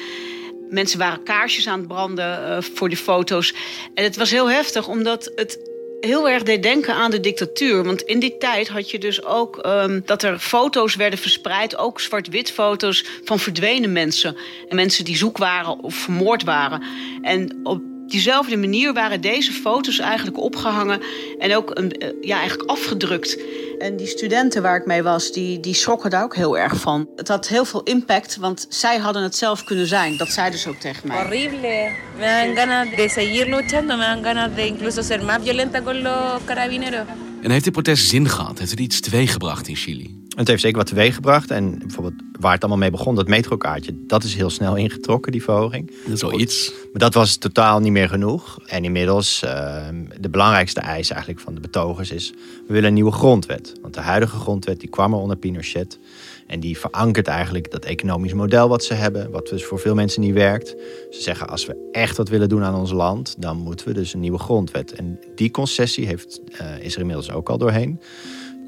Mensen 0.70 0.98
waren 0.98 1.22
kaarsjes 1.22 1.68
aan 1.68 1.78
het 1.78 1.88
branden 1.88 2.40
uh, 2.40 2.56
voor 2.74 2.88
de 2.88 2.96
foto's. 2.96 3.54
En 3.94 4.04
het 4.04 4.16
was 4.16 4.30
heel 4.30 4.50
heftig, 4.50 4.88
omdat 4.88 5.32
het 5.34 5.58
heel 6.00 6.28
erg 6.28 6.42
deed 6.42 6.62
denken 6.62 6.94
aan 6.94 7.10
de 7.10 7.20
dictatuur. 7.20 7.84
Want 7.84 8.02
in 8.02 8.18
die 8.18 8.36
tijd 8.38 8.68
had 8.68 8.90
je 8.90 8.98
dus 8.98 9.24
ook 9.24 9.66
um, 9.66 10.02
dat 10.04 10.22
er 10.22 10.38
foto's 10.38 10.94
werden 10.94 11.18
verspreid, 11.18 11.76
ook 11.76 12.00
zwart-wit 12.00 12.50
foto's 12.50 13.04
van 13.24 13.38
verdwenen 13.38 13.92
mensen. 13.92 14.36
En 14.68 14.76
mensen 14.76 15.04
die 15.04 15.16
zoek 15.16 15.38
waren 15.38 15.82
of 15.82 15.94
vermoord 15.94 16.44
waren. 16.44 16.82
En 17.22 17.60
op 17.62 17.80
diezelfde 18.10 18.56
manier 18.56 18.92
waren 18.92 19.20
deze 19.20 19.52
foto's 19.52 19.98
eigenlijk 19.98 20.38
opgehangen 20.38 21.00
en 21.38 21.56
ook 21.56 21.70
een, 21.74 21.92
eh, 21.92 22.08
ja, 22.20 22.38
eigenlijk 22.38 22.70
afgedrukt. 22.70 23.38
En 23.78 23.96
die 23.96 24.06
studenten 24.06 24.62
waar 24.62 24.76
ik 24.76 24.86
mee 24.86 25.02
was, 25.02 25.32
die, 25.32 25.60
die 25.60 25.74
schrokken 25.74 26.10
daar 26.10 26.22
ook 26.22 26.36
heel 26.36 26.58
erg 26.58 26.80
van. 26.80 27.08
Het 27.16 27.28
had 27.28 27.48
heel 27.48 27.64
veel 27.64 27.82
impact, 27.82 28.36
want 28.36 28.66
zij 28.68 28.98
hadden 28.98 29.22
het 29.22 29.36
zelf 29.36 29.64
kunnen 29.64 29.86
zijn. 29.86 30.16
Dat 30.16 30.28
zeiden 30.28 30.58
ze 30.58 30.68
ook 30.68 30.80
tegen 30.80 31.08
mij. 31.08 31.22
Horrible. 31.22 31.90
Me 32.18 32.52
dan 32.54 32.56
ganas 32.56 32.96
de 32.96 33.08
seguir 33.08 33.46
luchando, 33.46 33.96
me 33.96 34.04
dan 34.04 34.24
ganas 34.24 34.54
de 34.54 34.66
incluso 34.66 35.02
ser 35.02 35.24
más 35.24 35.38
violenta 35.42 35.80
con 35.80 36.02
los 36.02 36.44
carabineros. 36.44 37.06
En 37.42 37.50
heeft 37.50 37.64
dit 37.64 37.72
protest 37.72 38.08
zin 38.08 38.28
gehad? 38.28 38.58
Heeft 38.58 38.70
het 38.70 38.80
iets 38.80 39.00
teweeggebracht 39.00 39.68
in 39.68 39.76
Chili? 39.76 40.26
Het 40.38 40.48
heeft 40.48 40.62
zeker 40.62 40.78
wat 40.78 40.86
teweeg 40.86 41.14
gebracht. 41.14 41.50
En 41.50 41.78
bijvoorbeeld 41.78 42.22
waar 42.40 42.52
het 42.52 42.60
allemaal 42.60 42.78
mee 42.78 42.90
begon, 42.90 43.14
dat 43.14 43.28
metrokaartje, 43.28 43.94
dat 44.06 44.24
is 44.24 44.34
heel 44.34 44.50
snel 44.50 44.76
ingetrokken, 44.76 45.32
die 45.32 45.42
verhoging. 45.42 45.90
Dat 46.04 46.14
is 46.14 46.22
wel 46.22 46.40
iets. 46.40 46.72
Maar 46.92 47.00
dat 47.00 47.14
was 47.14 47.36
totaal 47.36 47.80
niet 47.80 47.92
meer 47.92 48.08
genoeg. 48.08 48.58
En 48.66 48.84
inmiddels, 48.84 49.42
uh, 49.44 49.88
de 50.20 50.28
belangrijkste 50.28 50.80
eis 50.80 51.10
eigenlijk 51.10 51.40
van 51.40 51.54
de 51.54 51.60
betogers 51.60 52.10
is... 52.10 52.30
we 52.66 52.72
willen 52.72 52.88
een 52.88 52.94
nieuwe 52.94 53.12
grondwet. 53.12 53.72
Want 53.82 53.94
de 53.94 54.00
huidige 54.00 54.36
grondwet 54.36 54.80
die 54.80 54.88
kwam 54.88 55.12
er 55.12 55.18
onder 55.18 55.36
Pinochet. 55.36 55.98
En 56.46 56.60
die 56.60 56.78
verankert 56.78 57.26
eigenlijk 57.26 57.70
dat 57.70 57.84
economisch 57.84 58.32
model 58.32 58.68
wat 58.68 58.84
ze 58.84 58.94
hebben... 58.94 59.30
wat 59.30 59.48
dus 59.48 59.64
voor 59.64 59.78
veel 59.78 59.94
mensen 59.94 60.20
niet 60.20 60.34
werkt. 60.34 60.68
Ze 61.10 61.22
zeggen, 61.22 61.48
als 61.48 61.66
we 61.66 61.88
echt 61.92 62.16
wat 62.16 62.28
willen 62.28 62.48
doen 62.48 62.62
aan 62.62 62.74
ons 62.74 62.92
land... 62.92 63.34
dan 63.38 63.56
moeten 63.56 63.86
we 63.86 63.94
dus 63.94 64.14
een 64.14 64.20
nieuwe 64.20 64.38
grondwet. 64.38 64.92
En 64.92 65.18
die 65.34 65.50
concessie 65.50 66.06
heeft, 66.06 66.40
uh, 66.60 66.84
is 66.84 66.94
er 66.94 67.00
inmiddels 67.00 67.30
ook 67.30 67.48
al 67.48 67.58
doorheen... 67.58 68.00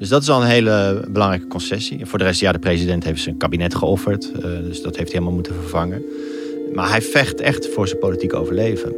Dus 0.01 0.09
dat 0.09 0.21
is 0.21 0.29
al 0.29 0.41
een 0.41 0.47
hele 0.47 1.05
belangrijke 1.09 1.47
concessie. 1.47 2.05
Voor 2.05 2.19
de 2.19 2.23
rest, 2.23 2.39
ja, 2.39 2.51
de 2.51 2.59
president 2.59 3.03
heeft 3.03 3.21
zijn 3.21 3.37
kabinet 3.37 3.75
geofferd. 3.75 4.31
Uh, 4.35 4.41
dus 4.41 4.81
dat 4.81 4.95
heeft 4.95 5.11
hij 5.11 5.19
helemaal 5.19 5.33
moeten 5.33 5.53
vervangen. 5.53 6.03
Maar 6.73 6.89
hij 6.89 7.01
vecht 7.01 7.41
echt 7.41 7.67
voor 7.67 7.87
zijn 7.87 7.99
politieke 7.99 8.35
overleven. 8.35 8.95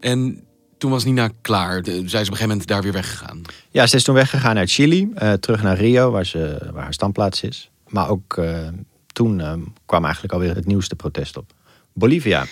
En 0.00 0.44
toen 0.78 0.90
was 0.90 1.04
Nina 1.04 1.30
klaar. 1.40 1.84
Zij 1.84 1.94
is 1.94 2.04
op 2.04 2.12
een 2.12 2.22
gegeven 2.22 2.48
moment 2.48 2.66
daar 2.66 2.82
weer 2.82 2.92
weggegaan. 2.92 3.42
Ja, 3.70 3.86
ze 3.86 3.96
is 3.96 4.04
toen 4.04 4.14
weggegaan 4.14 4.58
uit 4.58 4.70
Chili. 4.70 5.08
Uh, 5.22 5.32
terug 5.32 5.62
naar 5.62 5.76
Rio, 5.76 6.10
waar, 6.10 6.26
ze, 6.26 6.70
waar 6.72 6.82
haar 6.82 6.94
standplaats 6.94 7.42
is. 7.42 7.70
Maar 7.88 8.08
ook 8.08 8.36
uh, 8.36 8.68
toen 9.06 9.42
kwam 9.86 10.04
eigenlijk 10.04 10.34
alweer 10.34 10.54
het 10.54 10.66
nieuwste 10.66 10.94
protest 10.94 11.36
op. 11.36 11.52
Bolivia. 11.92 12.46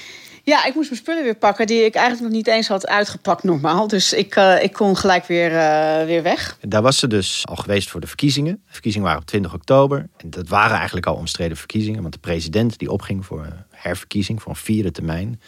Ja, 0.51 0.65
ik 0.67 0.75
moest 0.75 0.91
mijn 0.91 1.03
spullen 1.03 1.23
weer 1.23 1.35
pakken 1.35 1.67
die 1.67 1.85
ik 1.85 1.95
eigenlijk 1.95 2.27
nog 2.27 2.37
niet 2.37 2.47
eens 2.47 2.69
had 2.69 2.87
uitgepakt 2.87 3.43
normaal. 3.43 3.89
Dus 3.89 4.13
ik, 4.13 4.37
uh, 4.37 4.63
ik 4.63 4.73
kon 4.73 4.97
gelijk 4.97 5.27
weer, 5.27 5.51
uh, 5.51 6.05
weer 6.05 6.23
weg. 6.23 6.59
Daar 6.61 6.83
was 6.83 6.99
ze 6.99 7.07
dus 7.07 7.47
al 7.47 7.57
geweest 7.57 7.91
voor 7.91 8.01
de 8.01 8.07
verkiezingen. 8.07 8.63
De 8.67 8.73
verkiezingen 8.73 9.07
waren 9.07 9.23
op 9.23 9.27
20 9.27 9.55
oktober. 9.55 10.09
En 10.17 10.31
dat 10.31 10.49
waren 10.49 10.77
eigenlijk 10.77 11.07
al 11.07 11.15
omstreden 11.15 11.57
verkiezingen. 11.57 12.01
Want 12.01 12.15
de 12.15 12.21
president 12.21 12.79
die 12.79 12.91
opging 12.91 13.27
voor 13.27 13.47
herverkiezing, 13.71 14.43
voor 14.43 14.51
een 14.51 14.59
vierde 14.59 14.91
termijn. 14.91 15.41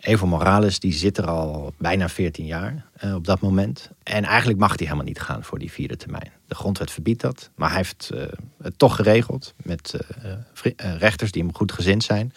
Evo 0.00 0.26
Morales 0.26 0.80
die 0.80 0.92
zit 0.92 1.18
er 1.18 1.26
al 1.26 1.72
bijna 1.78 2.08
14 2.08 2.46
jaar 2.46 2.84
uh, 3.04 3.14
op 3.14 3.24
dat 3.26 3.40
moment. 3.40 3.90
En 4.02 4.24
eigenlijk 4.24 4.58
mag 4.58 4.68
hij 4.68 4.78
helemaal 4.86 5.04
niet 5.04 5.20
gaan 5.20 5.44
voor 5.44 5.58
die 5.58 5.72
vierde 5.72 5.96
termijn. 5.96 6.32
De 6.46 6.54
grondwet 6.54 6.90
verbiedt 6.90 7.20
dat. 7.20 7.50
Maar 7.54 7.68
hij 7.68 7.76
heeft 7.76 8.10
het 8.62 8.78
toch 8.78 8.96
geregeld 8.96 9.54
met 9.62 9.94
rechters 10.76 11.32
die 11.32 11.42
hem 11.42 11.54
goed 11.54 11.72
gezind 11.72 12.04
zijn. 12.04 12.32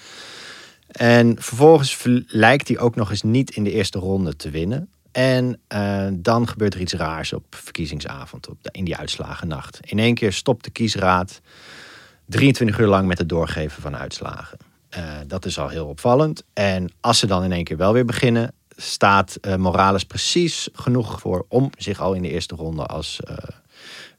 En 0.91 1.35
vervolgens 1.39 2.03
lijkt 2.27 2.67
hij 2.67 2.79
ook 2.79 2.95
nog 2.95 3.09
eens 3.09 3.21
niet 3.21 3.55
in 3.55 3.63
de 3.63 3.71
eerste 3.71 3.99
ronde 3.99 4.35
te 4.35 4.49
winnen. 4.49 4.89
En 5.11 5.59
uh, 5.73 6.07
dan 6.13 6.47
gebeurt 6.47 6.73
er 6.73 6.79
iets 6.79 6.93
raars 6.93 7.33
op 7.33 7.43
verkiezingsavond, 7.49 8.49
op 8.49 8.57
de, 8.61 8.69
in 8.71 8.83
die 8.83 8.97
uitslagennacht. 8.97 9.79
In 9.81 9.99
één 9.99 10.15
keer 10.15 10.33
stopt 10.33 10.63
de 10.63 10.69
kiesraad 10.69 11.41
23 12.25 12.79
uur 12.79 12.87
lang 12.87 13.07
met 13.07 13.17
het 13.17 13.29
doorgeven 13.29 13.81
van 13.81 13.95
uitslagen. 13.95 14.57
Uh, 14.97 15.03
dat 15.27 15.45
is 15.45 15.59
al 15.59 15.67
heel 15.67 15.87
opvallend. 15.87 16.43
En 16.53 16.91
als 16.99 17.19
ze 17.19 17.27
dan 17.27 17.43
in 17.43 17.51
één 17.51 17.63
keer 17.63 17.77
wel 17.77 17.93
weer 17.93 18.05
beginnen, 18.05 18.53
staat 18.75 19.37
uh, 19.41 19.55
Morales 19.55 20.03
precies 20.03 20.69
genoeg 20.73 21.19
voor 21.19 21.45
om 21.47 21.69
zich 21.77 21.99
al 21.99 22.13
in 22.13 22.21
de 22.21 22.29
eerste 22.29 22.55
ronde 22.55 22.85
als 22.85 23.19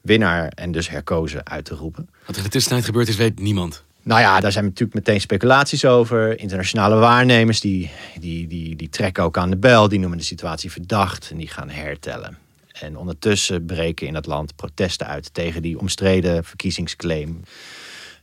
winnaar 0.01 0.47
en 0.47 0.71
dus 0.71 0.89
herkozen 0.89 1.45
uit 1.45 1.65
te 1.65 1.75
roepen. 1.75 2.09
Wat 2.25 2.29
er 2.29 2.37
in 2.37 2.43
de 2.43 2.49
tussentijd 2.49 2.85
gebeurd 2.85 3.07
is, 3.07 3.15
weet 3.15 3.39
niemand. 3.39 3.83
Nou 4.03 4.21
ja, 4.21 4.39
daar 4.39 4.51
zijn 4.51 4.65
natuurlijk 4.65 4.93
meteen 4.93 5.21
speculaties 5.21 5.85
over. 5.85 6.39
Internationale 6.39 6.95
waarnemers 6.95 7.59
die, 7.59 7.91
die, 8.19 8.47
die, 8.47 8.75
die 8.75 8.89
trekken 8.89 9.23
ook 9.23 9.37
aan 9.37 9.49
de 9.49 9.57
bel. 9.57 9.87
Die 9.87 9.99
noemen 9.99 10.17
de 10.17 10.23
situatie 10.23 10.71
verdacht 10.71 11.29
en 11.31 11.37
die 11.37 11.47
gaan 11.47 11.69
hertellen. 11.69 12.37
En 12.71 12.97
ondertussen 12.97 13.65
breken 13.65 14.07
in 14.07 14.15
het 14.15 14.25
land 14.25 14.55
protesten 14.55 15.07
uit 15.07 15.33
tegen 15.33 15.61
die 15.61 15.79
omstreden 15.79 16.43
verkiezingsclaim. 16.43 17.41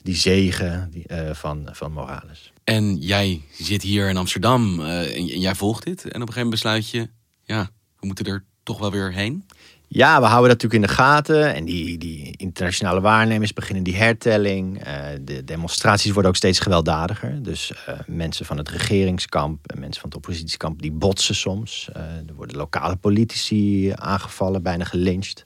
Die 0.02 0.16
zegen 0.16 0.88
die, 0.90 1.04
uh, 1.08 1.30
van, 1.32 1.68
van 1.72 1.92
Morales. 1.92 2.52
En 2.64 2.96
jij 2.96 3.42
zit 3.58 3.82
hier 3.82 4.08
in 4.08 4.16
Amsterdam 4.16 4.80
uh, 4.80 5.16
en 5.16 5.24
jij 5.24 5.54
volgt 5.54 5.84
dit. 5.84 6.02
En 6.04 6.08
op 6.22 6.28
een 6.28 6.34
gegeven 6.34 6.42
moment 6.42 6.50
besluit 6.50 6.90
je, 6.90 7.08
ja, 7.42 7.70
we 8.00 8.06
moeten 8.06 8.24
er 8.24 8.44
toch 8.62 8.78
wel 8.78 8.90
weer 8.90 9.12
heen. 9.12 9.46
Ja, 9.92 10.20
we 10.20 10.26
houden 10.26 10.48
dat 10.48 10.62
natuurlijk 10.62 10.74
in 10.74 10.96
de 10.96 11.02
gaten. 11.02 11.54
En 11.54 11.64
die, 11.64 11.98
die 11.98 12.34
internationale 12.36 13.00
waarnemers 13.00 13.52
beginnen 13.52 13.84
die 13.84 13.96
hertelling. 13.96 14.86
Uh, 14.86 14.94
de 15.20 15.44
demonstraties 15.44 16.12
worden 16.12 16.30
ook 16.30 16.36
steeds 16.36 16.58
gewelddadiger. 16.58 17.42
Dus 17.42 17.72
uh, 17.88 17.94
mensen 18.06 18.46
van 18.46 18.56
het 18.56 18.68
regeringskamp 18.68 19.66
en 19.66 19.80
mensen 19.80 20.00
van 20.00 20.10
het 20.10 20.18
oppositiekamp... 20.18 20.82
die 20.82 20.92
botsen 20.92 21.34
soms. 21.34 21.88
Uh, 21.96 22.02
er 22.02 22.34
worden 22.36 22.56
lokale 22.56 22.96
politici 22.96 23.92
aangevallen, 23.94 24.62
bijna 24.62 24.84
gelyncht. 24.84 25.44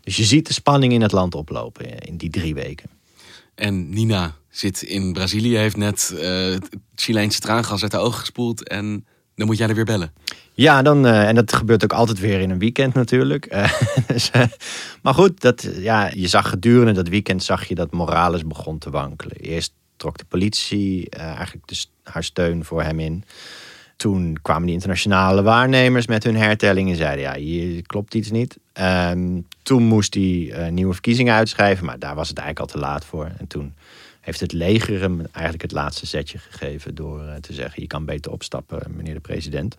Dus 0.00 0.16
je 0.16 0.24
ziet 0.24 0.46
de 0.46 0.52
spanning 0.52 0.92
in 0.92 1.02
het 1.02 1.12
land 1.12 1.34
oplopen 1.34 1.98
in 1.98 2.16
die 2.16 2.30
drie 2.30 2.54
weken. 2.54 2.90
En 3.54 3.88
Nina 3.88 4.34
zit 4.50 4.82
in 4.82 5.12
Brazilië, 5.12 5.56
heeft 5.56 5.76
net 5.76 6.14
het 6.16 6.68
Chileense 6.94 7.40
traangas 7.40 7.82
uit 7.82 7.90
de 7.90 7.98
ogen 7.98 8.20
gespoeld... 8.20 8.68
en 8.68 9.06
dan 9.34 9.46
moet 9.46 9.58
jij 9.58 9.68
er 9.68 9.74
weer 9.74 9.84
bellen. 9.84 10.12
Ja, 10.58 10.82
dan, 10.82 11.06
uh, 11.06 11.28
en 11.28 11.34
dat 11.34 11.52
gebeurt 11.52 11.84
ook 11.84 11.92
altijd 11.92 12.18
weer 12.18 12.40
in 12.40 12.50
een 12.50 12.58
weekend 12.58 12.94
natuurlijk. 12.94 13.52
Uh, 13.52 13.72
dus, 14.06 14.30
uh, 14.36 14.42
maar 15.02 15.14
goed, 15.14 15.40
dat, 15.40 15.68
ja, 15.76 16.10
je 16.14 16.28
zag 16.28 16.48
gedurende 16.48 16.92
dat 16.92 17.08
weekend 17.08 17.42
zag 17.42 17.64
je 17.64 17.74
dat 17.74 17.92
Morales 17.92 18.46
begon 18.46 18.78
te 18.78 18.90
wankelen. 18.90 19.36
Eerst 19.36 19.72
trok 19.96 20.18
de 20.18 20.24
politie 20.24 21.10
eigenlijk 21.10 21.66
dus 21.66 21.90
haar 22.02 22.24
steun 22.24 22.64
voor 22.64 22.82
hem 22.82 23.00
in. 23.00 23.24
Toen 23.96 24.38
kwamen 24.42 24.64
die 24.64 24.74
internationale 24.74 25.42
waarnemers 25.42 26.06
met 26.06 26.24
hun 26.24 26.36
hertelling 26.36 26.90
en 26.90 26.96
zeiden: 26.96 27.24
ja, 27.24 27.34
hier 27.34 27.82
klopt 27.82 28.14
iets 28.14 28.30
niet. 28.30 28.58
Um, 29.10 29.46
toen 29.62 29.82
moest 29.82 30.14
hij 30.14 30.70
nieuwe 30.70 30.92
verkiezingen 30.92 31.34
uitschrijven, 31.34 31.84
maar 31.84 31.98
daar 31.98 32.14
was 32.14 32.28
het 32.28 32.38
eigenlijk 32.38 32.70
al 32.70 32.80
te 32.80 32.86
laat 32.86 33.04
voor. 33.04 33.30
En 33.38 33.46
toen 33.46 33.74
heeft 34.20 34.40
het 34.40 34.52
leger 34.52 35.00
hem 35.00 35.20
eigenlijk 35.32 35.62
het 35.62 35.72
laatste 35.72 36.06
zetje 36.06 36.38
gegeven 36.38 36.94
door 36.94 37.22
te 37.40 37.52
zeggen: 37.52 37.82
je 37.82 37.88
kan 37.88 38.04
beter 38.04 38.32
opstappen, 38.32 38.82
meneer 38.96 39.14
de 39.14 39.20
president. 39.20 39.76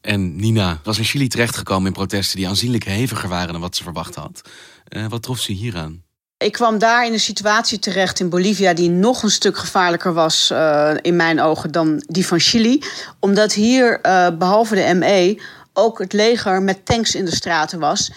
En 0.00 0.36
Nina 0.36 0.80
was 0.82 0.98
in 0.98 1.04
Chili 1.04 1.28
terechtgekomen 1.28 1.86
in 1.86 1.92
protesten 1.92 2.36
die 2.36 2.48
aanzienlijk 2.48 2.84
heviger 2.84 3.28
waren 3.28 3.52
dan 3.52 3.60
wat 3.60 3.76
ze 3.76 3.82
verwacht 3.82 4.14
had. 4.14 4.40
Uh, 4.88 5.06
wat 5.08 5.22
trof 5.22 5.38
ze 5.38 5.52
hieraan? 5.52 6.02
Ik 6.36 6.52
kwam 6.52 6.78
daar 6.78 7.06
in 7.06 7.12
een 7.12 7.20
situatie 7.20 7.78
terecht 7.78 8.20
in 8.20 8.28
Bolivia 8.28 8.74
die 8.74 8.90
nog 8.90 9.22
een 9.22 9.30
stuk 9.30 9.56
gevaarlijker 9.56 10.12
was 10.12 10.50
uh, 10.52 10.94
in 11.00 11.16
mijn 11.16 11.40
ogen 11.40 11.70
dan 11.72 12.02
die 12.06 12.26
van 12.26 12.40
Chili. 12.40 12.82
Omdat 13.20 13.52
hier, 13.52 13.98
uh, 14.06 14.28
behalve 14.38 14.74
de 14.74 14.94
ME, 14.94 15.42
ook 15.72 15.98
het 15.98 16.12
leger 16.12 16.62
met 16.62 16.86
tanks 16.86 17.14
in 17.14 17.24
de 17.24 17.34
straten 17.34 17.78
was. 17.78 18.12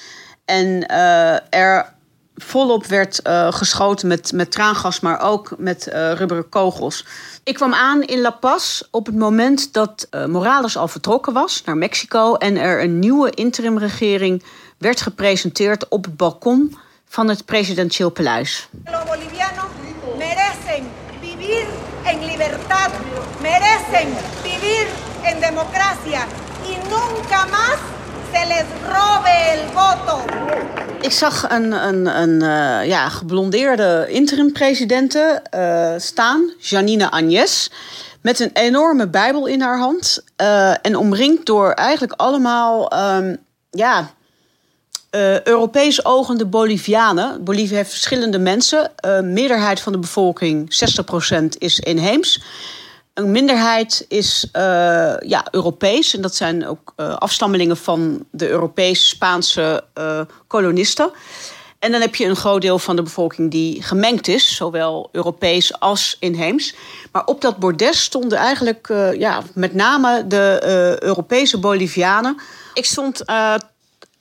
En 0.46 0.88
er 1.50 1.94
volop 2.44 2.86
werd 2.86 3.20
uh, 3.24 3.52
geschoten 3.52 4.08
met, 4.08 4.32
met 4.32 4.52
traangas, 4.52 5.00
maar 5.00 5.22
ook 5.22 5.54
met 5.58 5.88
uh, 5.88 6.12
rubberen 6.12 6.50
kogels. 6.50 7.06
Ik 7.44 7.54
kwam 7.54 7.74
aan 7.74 8.04
in 8.04 8.22
La 8.22 8.32
Paz 8.32 8.82
op 8.92 9.06
het 9.06 9.16
moment 9.16 9.74
dat 9.74 10.08
uh, 10.12 10.26
Morales 10.26 10.78
al 10.78 10.88
vertrokken 10.88 11.34
was 11.34 11.64
naar 11.66 11.78
Mexico 11.78 12.36
en 12.36 12.58
er 12.58 12.84
een 12.84 13.00
nieuwe 13.00 13.30
interimregering 13.30 14.44
werd 14.78 15.02
gepresenteerd 15.02 15.88
op 15.88 16.04
het 16.04 16.18
balkon 16.18 16.78
van 17.08 17.28
het 17.28 17.46
presidentieel 17.46 18.10
paleis. 18.10 18.68
Los 18.86 19.04
merecen 20.18 20.86
vivir 21.22 21.66
en 22.04 22.26
libertad, 22.26 22.92
merecen 23.42 24.08
y 26.64 26.78
nunca 26.90 27.46
más 27.48 28.01
se 28.34 28.48
les 28.48 28.66
robe 28.88 29.30
el 29.30 29.60
voto. 29.74 30.20
Ik 31.02 31.12
zag 31.12 31.50
een, 31.50 31.72
een, 31.72 32.22
een 32.22 32.44
uh, 32.44 32.88
ja, 32.88 33.10
geblondeerde 33.10 34.06
interim-presidente 34.10 35.42
uh, 35.56 35.94
staan, 35.98 36.52
Janine 36.60 37.12
Agnes, 37.12 37.72
met 38.22 38.40
een 38.40 38.50
enorme 38.54 39.08
Bijbel 39.08 39.46
in 39.46 39.62
haar 39.62 39.80
hand. 39.80 40.24
Uh, 40.42 40.70
en 40.70 40.96
omringd 40.96 41.46
door 41.46 41.72
eigenlijk 41.72 42.14
allemaal 42.14 42.94
um, 43.18 43.38
ja, 43.70 44.12
Europees 45.44 46.06
ogende 46.06 46.46
Bolivianen. 46.46 47.44
Bolivia 47.44 47.76
heeft 47.76 47.90
verschillende 47.90 48.40
mensen. 48.40 48.92
meerderheid 49.24 49.80
van 49.80 49.92
de 49.92 50.00
bevolking, 50.00 50.74
60%, 51.34 51.46
is 51.58 51.80
inheems. 51.80 52.42
Een 53.14 53.32
minderheid 53.32 54.06
is 54.08 54.50
uh, 54.56 54.62
ja, 55.20 55.48
Europees. 55.52 56.16
En 56.16 56.22
dat 56.22 56.36
zijn 56.36 56.68
ook 56.68 56.94
uh, 56.98 57.16
afstammelingen 57.16 57.78
van 57.78 58.26
de 58.32 58.50
Europese 58.50 59.06
Spaanse 59.06 59.84
uh, 59.98 60.22
kolonisten. 60.48 61.12
En 61.80 61.92
dan 61.92 62.02
heb 62.02 62.16
je 62.16 62.26
een 62.26 62.36
groot 62.36 62.62
deel 62.62 62.80
van 62.80 62.96
de 62.96 63.02
bevolking 63.02 63.52
die 63.52 63.84
gemengd 63.84 64.28
is, 64.28 64.56
zowel 64.56 65.10
Europees 65.12 65.80
als 65.80 66.18
inheems. 66.20 66.76
Maar 67.12 67.26
op 67.26 67.42
dat 67.42 67.58
bordes 67.58 68.04
stonden 68.04 68.38
eigenlijk 68.38 68.88
ja, 69.18 69.42
met 69.54 69.74
name 69.74 70.28
de 70.28 70.98
Europese 71.00 71.60
Bolivianen. 71.60 72.42
Ik 72.74 72.86
stond 72.86 73.24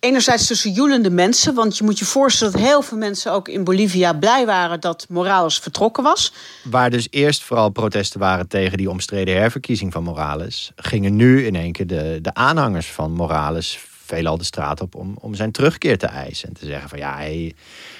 enerzijds 0.00 0.46
tussen 0.46 0.72
joelende 0.72 1.10
mensen. 1.10 1.54
Want 1.54 1.78
je 1.78 1.84
moet 1.84 1.98
je 1.98 2.04
voorstellen 2.04 2.52
dat 2.52 2.62
heel 2.62 2.82
veel 2.82 2.98
mensen 2.98 3.32
ook 3.32 3.48
in 3.48 3.64
Bolivia 3.64 4.12
blij 4.12 4.46
waren 4.46 4.80
dat 4.80 5.06
Morales 5.08 5.58
vertrokken 5.58 6.02
was. 6.02 6.32
Waar 6.62 6.90
dus 6.90 7.06
eerst 7.10 7.42
vooral 7.42 7.70
protesten 7.70 8.20
waren 8.20 8.48
tegen 8.48 8.76
die 8.76 8.90
omstreden 8.90 9.36
herverkiezing 9.36 9.92
van 9.92 10.02
Morales, 10.02 10.72
gingen 10.76 11.16
nu 11.16 11.46
in 11.46 11.54
één 11.54 11.72
keer 11.72 11.86
de, 11.86 12.18
de 12.22 12.34
aanhangers 12.34 12.86
van 12.86 13.12
Morales 13.12 13.78
veelal 14.04 14.38
de 14.38 14.44
straat 14.44 14.80
op 14.80 14.94
om, 14.94 15.16
om 15.20 15.34
zijn 15.34 15.52
terugkeer 15.52 15.98
te 15.98 16.06
eisen. 16.06 16.48
En 16.48 16.54
te 16.54 16.66
zeggen 16.66 16.88
van 16.88 16.98
ja, 16.98 17.16
hey, 17.16 17.54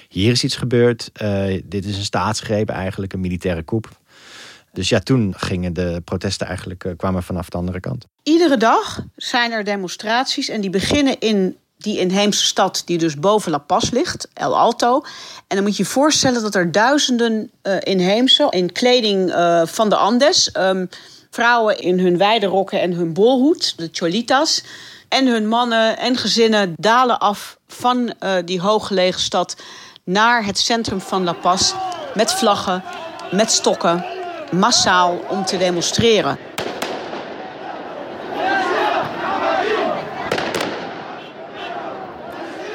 hier 0.09 0.30
is 0.30 0.45
iets 0.45 0.57
gebeurd. 0.57 1.11
Uh, 1.23 1.61
dit 1.64 1.85
is 1.85 1.97
een 1.97 2.04
staatsgreep 2.04 2.69
eigenlijk, 2.69 3.12
een 3.12 3.21
militaire 3.21 3.64
coup. 3.64 3.88
Dus 4.73 4.88
ja, 4.88 4.99
toen 4.99 5.35
gingen 5.37 5.73
de 5.73 6.02
protesten 6.04 6.47
eigenlijk 6.47 6.85
uh, 6.85 6.92
kwamen 6.97 7.23
vanaf 7.23 7.49
de 7.49 7.57
andere 7.57 7.80
kant. 7.80 8.07
Iedere 8.23 8.57
dag 8.57 9.04
zijn 9.16 9.52
er 9.52 9.64
demonstraties 9.64 10.49
en 10.49 10.61
die 10.61 10.71
beginnen 10.71 11.19
in 11.19 11.57
die 11.81 11.99
inheemse 11.99 12.47
stad 12.47 12.83
die 12.85 12.99
dus 12.99 13.17
boven 13.17 13.51
La 13.51 13.59
Paz 13.59 13.91
ligt, 13.91 14.29
El 14.35 14.59
Alto. 14.59 15.03
En 15.47 15.57
dan 15.57 15.63
moet 15.63 15.77
je 15.77 15.83
je 15.83 15.89
voorstellen 15.89 16.43
dat 16.43 16.55
er 16.55 16.73
duizenden 16.73 17.51
uh, 17.63 17.77
inheemse 17.81 18.47
in 18.51 18.73
kleding 18.73 19.31
uh, 19.31 19.63
van 19.67 19.89
de 19.89 19.97
Andes, 19.97 20.51
um, 20.57 20.89
vrouwen 21.31 21.79
in 21.79 21.99
hun 21.99 22.19
wijde 22.19 22.47
rokken 22.47 22.81
en 22.81 22.93
hun 22.93 23.13
bolhoed, 23.13 23.75
de 23.77 23.89
cholitas, 23.93 24.63
en 25.09 25.27
hun 25.27 25.49
mannen 25.49 25.99
en 25.99 26.17
gezinnen 26.17 26.75
dalen 26.77 27.19
af 27.19 27.59
van 27.69 28.13
uh, 28.21 28.33
die 28.45 28.61
hooggelegen 28.61 29.21
stad 29.21 29.57
naar 30.05 30.45
het 30.45 30.59
centrum 30.59 31.01
van 31.01 31.25
La 31.25 31.33
Paz 31.33 31.73
met 32.15 32.33
vlaggen, 32.33 32.85
met 33.31 33.51
stokken, 33.51 34.05
massaal 34.51 35.21
om 35.29 35.45
te 35.45 35.57
demonstreren. 35.57 36.39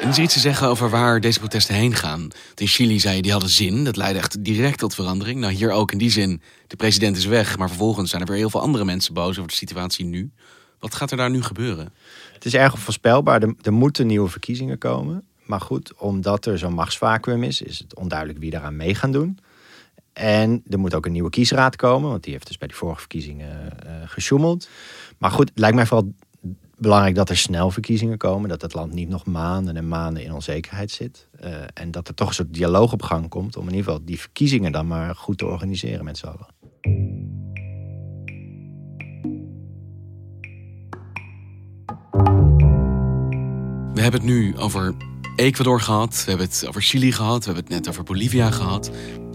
En 0.06 0.12
is 0.12 0.18
er 0.18 0.24
iets 0.24 0.34
te 0.34 0.40
zeggen 0.40 0.68
over 0.68 0.90
waar 0.90 1.20
deze 1.20 1.38
protesten 1.38 1.74
heen 1.74 1.94
gaan? 1.94 2.28
In 2.54 2.66
Chili 2.66 3.00
zei 3.00 3.16
je, 3.16 3.22
die 3.22 3.32
hadden 3.32 3.50
zin. 3.50 3.84
Dat 3.84 3.96
leidde 3.96 4.18
echt 4.18 4.44
direct 4.44 4.78
tot 4.78 4.94
verandering. 4.94 5.40
Nou, 5.40 5.52
hier 5.52 5.70
ook 5.70 5.92
in 5.92 5.98
die 5.98 6.10
zin, 6.10 6.40
de 6.66 6.76
president 6.76 7.16
is 7.16 7.24
weg. 7.24 7.58
Maar 7.58 7.68
vervolgens 7.68 8.10
zijn 8.10 8.22
er 8.22 8.28
weer 8.28 8.36
heel 8.36 8.50
veel 8.50 8.60
andere 8.60 8.84
mensen 8.84 9.14
boos 9.14 9.38
over 9.38 9.50
de 9.50 9.56
situatie 9.56 10.04
nu. 10.04 10.30
Wat 10.78 10.94
gaat 10.94 11.10
er 11.10 11.16
daar 11.16 11.30
nu 11.30 11.42
gebeuren? 11.42 11.92
Het 12.32 12.44
is 12.44 12.54
erg 12.54 12.78
voorspelbaar. 12.78 13.42
Er, 13.42 13.54
er 13.62 13.72
moeten 13.72 14.06
nieuwe 14.06 14.28
verkiezingen 14.28 14.78
komen. 14.78 15.24
Maar 15.44 15.60
goed, 15.60 15.94
omdat 15.96 16.46
er 16.46 16.58
zo'n 16.58 16.74
machtsvacuum 16.74 17.42
is, 17.42 17.62
is 17.62 17.78
het 17.78 17.94
onduidelijk 17.94 18.38
wie 18.38 18.50
daaraan 18.50 18.76
mee 18.76 18.94
gaan 18.94 19.12
doen. 19.12 19.38
En 20.12 20.62
er 20.70 20.78
moet 20.78 20.94
ook 20.94 21.06
een 21.06 21.12
nieuwe 21.12 21.30
kiesraad 21.30 21.76
komen, 21.76 22.10
want 22.10 22.22
die 22.22 22.32
heeft 22.32 22.46
dus 22.46 22.58
bij 22.58 22.68
die 22.68 22.76
vorige 22.76 23.00
verkiezingen 23.00 23.72
uh, 23.86 23.92
gesjoemeld. 24.04 24.68
Maar 25.18 25.30
goed, 25.30 25.48
het 25.48 25.58
lijkt 25.58 25.76
mij 25.76 25.86
vooral 25.86 26.12
belangrijk 26.76 27.14
dat 27.14 27.30
er 27.30 27.36
snel 27.36 27.70
verkiezingen 27.70 28.18
komen. 28.18 28.48
Dat 28.48 28.62
het 28.62 28.74
land 28.74 28.92
niet 28.92 29.08
nog 29.08 29.26
maanden 29.26 29.76
en 29.76 29.88
maanden 29.88 30.22
in 30.22 30.32
onzekerheid 30.32 30.90
zit. 30.90 31.28
Uh, 31.44 31.50
en 31.74 31.90
dat 31.90 32.08
er 32.08 32.14
toch 32.14 32.28
een 32.28 32.34
soort 32.34 32.54
dialoog 32.54 32.92
op 32.92 33.02
gang 33.02 33.28
komt. 33.28 33.56
om 33.56 33.62
in 33.62 33.74
ieder 33.74 33.84
geval 33.84 34.04
die 34.04 34.20
verkiezingen 34.20 34.72
dan 34.72 34.86
maar 34.86 35.14
goed 35.14 35.38
te 35.38 35.46
organiseren 35.46 36.04
met 36.04 36.18
z'n 36.18 36.26
allen. 36.26 36.54
We 43.94 44.02
hebben 44.02 44.20
het 44.20 44.30
nu 44.30 44.56
over 44.56 44.94
Ecuador 45.36 45.80
gehad. 45.80 46.22
We 46.24 46.30
hebben 46.30 46.46
het 46.46 46.64
over 46.68 46.82
Chili 46.82 47.12
gehad. 47.12 47.38
We 47.38 47.44
hebben 47.44 47.64
het 47.64 47.72
net 47.72 47.88
over 47.88 48.04
Bolivia 48.04 48.50
gehad. 48.50 48.90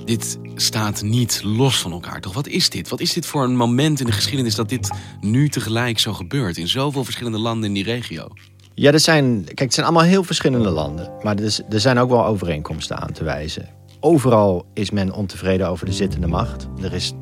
Dit 0.05 0.39
staat 0.55 1.01
niet 1.01 1.41
los 1.43 1.79
van 1.79 1.91
elkaar, 1.91 2.21
toch? 2.21 2.33
Wat 2.33 2.47
is 2.47 2.69
dit? 2.69 2.89
Wat 2.89 2.99
is 2.99 3.13
dit 3.13 3.25
voor 3.25 3.43
een 3.43 3.55
moment 3.55 3.99
in 3.99 4.05
de 4.05 4.11
geschiedenis 4.11 4.55
dat 4.55 4.69
dit 4.69 4.89
nu 5.21 5.49
tegelijk 5.49 5.99
zo 5.99 6.13
gebeurt 6.13 6.57
in 6.57 6.67
zoveel 6.67 7.03
verschillende 7.03 7.37
landen 7.37 7.67
in 7.67 7.73
die 7.73 7.83
regio? 7.83 8.27
Ja, 8.73 8.91
er 8.91 8.99
zijn, 8.99 9.43
kijk, 9.43 9.59
het 9.59 9.73
zijn 9.73 9.85
allemaal 9.85 10.05
heel 10.05 10.23
verschillende 10.23 10.69
landen. 10.69 11.11
Maar 11.21 11.35
er, 11.35 11.59
er 11.69 11.79
zijn 11.79 11.97
ook 11.97 12.09
wel 12.09 12.25
overeenkomsten 12.25 12.97
aan 12.97 13.11
te 13.11 13.23
wijzen. 13.23 13.69
Overal 13.99 14.65
is 14.73 14.91
men 14.91 15.13
ontevreden 15.13 15.67
over 15.67 15.85
de 15.85 15.93
zittende 15.93 16.27
macht. 16.27 16.67
Er 16.81 16.93
is 16.93 17.13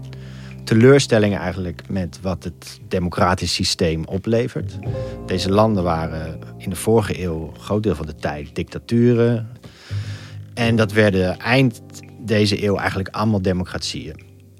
teleurstelling 0.63 1.37
eigenlijk 1.37 1.81
met 1.87 2.19
wat 2.21 2.43
het 2.43 2.79
democratisch 2.87 3.53
systeem 3.53 4.05
oplevert. 4.05 4.79
Deze 5.25 5.51
landen 5.51 5.83
waren 5.83 6.39
in 6.57 6.69
de 6.69 6.75
vorige 6.75 7.23
eeuw 7.23 7.51
een 7.53 7.59
groot 7.59 7.83
deel 7.83 7.95
van 7.95 8.05
de 8.05 8.15
tijd 8.15 8.55
dictaturen. 8.55 9.49
En 10.53 10.75
dat 10.75 10.91
werden 10.91 11.39
eind 11.39 11.81
deze 12.29 12.63
eeuw 12.63 12.77
eigenlijk 12.77 13.09
allemaal 13.09 13.41
democratieën. 13.41 14.15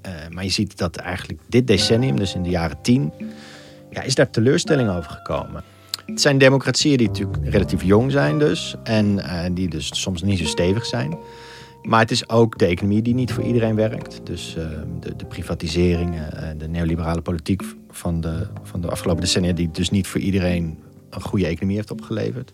Uh, 0.06 0.12
maar 0.30 0.44
je 0.44 0.50
ziet 0.50 0.78
dat 0.78 0.96
eigenlijk 0.96 1.40
dit 1.48 1.66
decennium, 1.66 2.16
dus 2.16 2.34
in 2.34 2.42
de 2.42 2.48
jaren 2.48 2.78
tien, 2.82 3.12
ja, 3.90 4.02
is 4.02 4.14
daar 4.14 4.30
teleurstelling 4.30 4.90
over 4.90 5.10
gekomen. 5.10 5.64
Het 6.06 6.20
zijn 6.20 6.38
democratieën 6.38 6.96
die 6.96 7.06
natuurlijk 7.06 7.38
relatief 7.44 7.82
jong 7.82 8.12
zijn 8.12 8.38
dus. 8.38 8.74
En 8.82 9.06
uh, 9.18 9.42
die 9.52 9.68
dus 9.68 10.00
soms 10.00 10.22
niet 10.22 10.38
zo 10.38 10.44
stevig 10.44 10.86
zijn. 10.86 11.18
Maar 11.82 12.00
het 12.00 12.10
is 12.10 12.28
ook 12.28 12.58
de 12.58 12.66
economie 12.66 13.02
die 13.02 13.14
niet 13.14 13.32
voor 13.32 13.44
iedereen 13.44 13.74
werkt. 13.74 14.20
Dus 14.24 14.54
uh, 14.58 14.64
de, 15.00 15.16
de, 15.16 15.24
privatiseringen, 15.24 16.58
de 16.58 16.68
neoliberale 16.68 17.20
politiek 17.20 17.62
van 17.90 18.20
de, 18.20 18.46
van 18.62 18.80
de 18.80 18.90
afgelopen 18.90 19.22
decennia... 19.22 19.52
die 19.52 19.70
dus 19.70 19.90
niet 19.90 20.06
voor 20.06 20.20
iedereen 20.20 20.78
een 21.10 21.22
goede 21.22 21.46
economie 21.46 21.76
heeft 21.76 21.90
opgeleverd. 21.90 22.52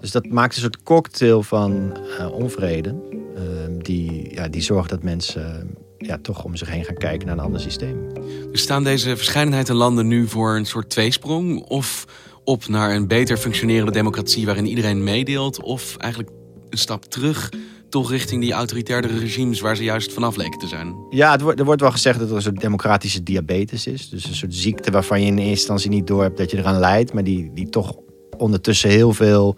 Dus 0.00 0.10
dat 0.10 0.26
maakt 0.26 0.54
een 0.54 0.60
soort 0.60 0.82
cocktail 0.82 1.42
van 1.42 1.96
onvrede. 2.32 2.94
Uh, 3.38 3.44
die, 3.78 4.34
ja, 4.34 4.48
die 4.48 4.62
zorgt 4.62 4.90
dat 4.90 5.02
mensen 5.02 5.76
ja, 5.98 6.18
toch 6.22 6.44
om 6.44 6.56
zich 6.56 6.70
heen 6.70 6.84
gaan 6.84 6.96
kijken 6.96 7.26
naar 7.26 7.36
een 7.36 7.44
ander 7.44 7.60
systeem. 7.60 8.08
Dus 8.50 8.62
staan 8.62 8.84
deze 8.84 9.16
verscheidenheid 9.16 9.68
in 9.68 9.74
landen 9.74 10.06
nu 10.06 10.28
voor 10.28 10.56
een 10.56 10.66
soort 10.66 10.90
tweesprong? 10.90 11.62
Of 11.62 12.04
op 12.44 12.68
naar 12.68 12.94
een 12.94 13.08
beter 13.08 13.36
functionerende 13.36 13.92
democratie 13.92 14.46
waarin 14.46 14.66
iedereen 14.66 15.04
meedeelt? 15.04 15.62
Of 15.62 15.96
eigenlijk 15.96 16.32
een 16.70 16.78
stap 16.78 17.04
terug 17.04 17.50
toch 17.88 18.10
richting 18.10 18.40
die 18.40 18.52
autoritairdere 18.52 19.18
regimes 19.18 19.60
waar 19.60 19.76
ze 19.76 19.84
juist 19.84 20.12
vanaf 20.12 20.36
leken 20.36 20.58
te 20.58 20.66
zijn. 20.66 20.94
Ja, 21.10 21.32
het 21.32 21.40
wordt, 21.40 21.58
er 21.58 21.64
wordt 21.64 21.80
wel 21.80 21.90
gezegd 21.90 22.18
dat 22.18 22.30
er 22.30 22.36
een 22.36 22.42
soort 22.42 22.60
democratische 22.60 23.22
diabetes 23.22 23.86
is. 23.86 24.08
Dus 24.08 24.24
een 24.24 24.34
soort 24.34 24.54
ziekte 24.54 24.90
waarvan 24.90 25.20
je 25.20 25.26
in 25.26 25.36
eerste 25.38 25.50
instantie 25.50 25.90
niet 25.90 26.06
door 26.06 26.22
hebt 26.22 26.38
dat 26.38 26.50
je 26.50 26.56
eraan 26.56 26.78
lijdt, 26.78 27.12
maar 27.12 27.24
die, 27.24 27.50
die 27.54 27.68
toch 27.68 27.96
ondertussen 28.36 28.90
heel 28.90 29.12
veel 29.12 29.56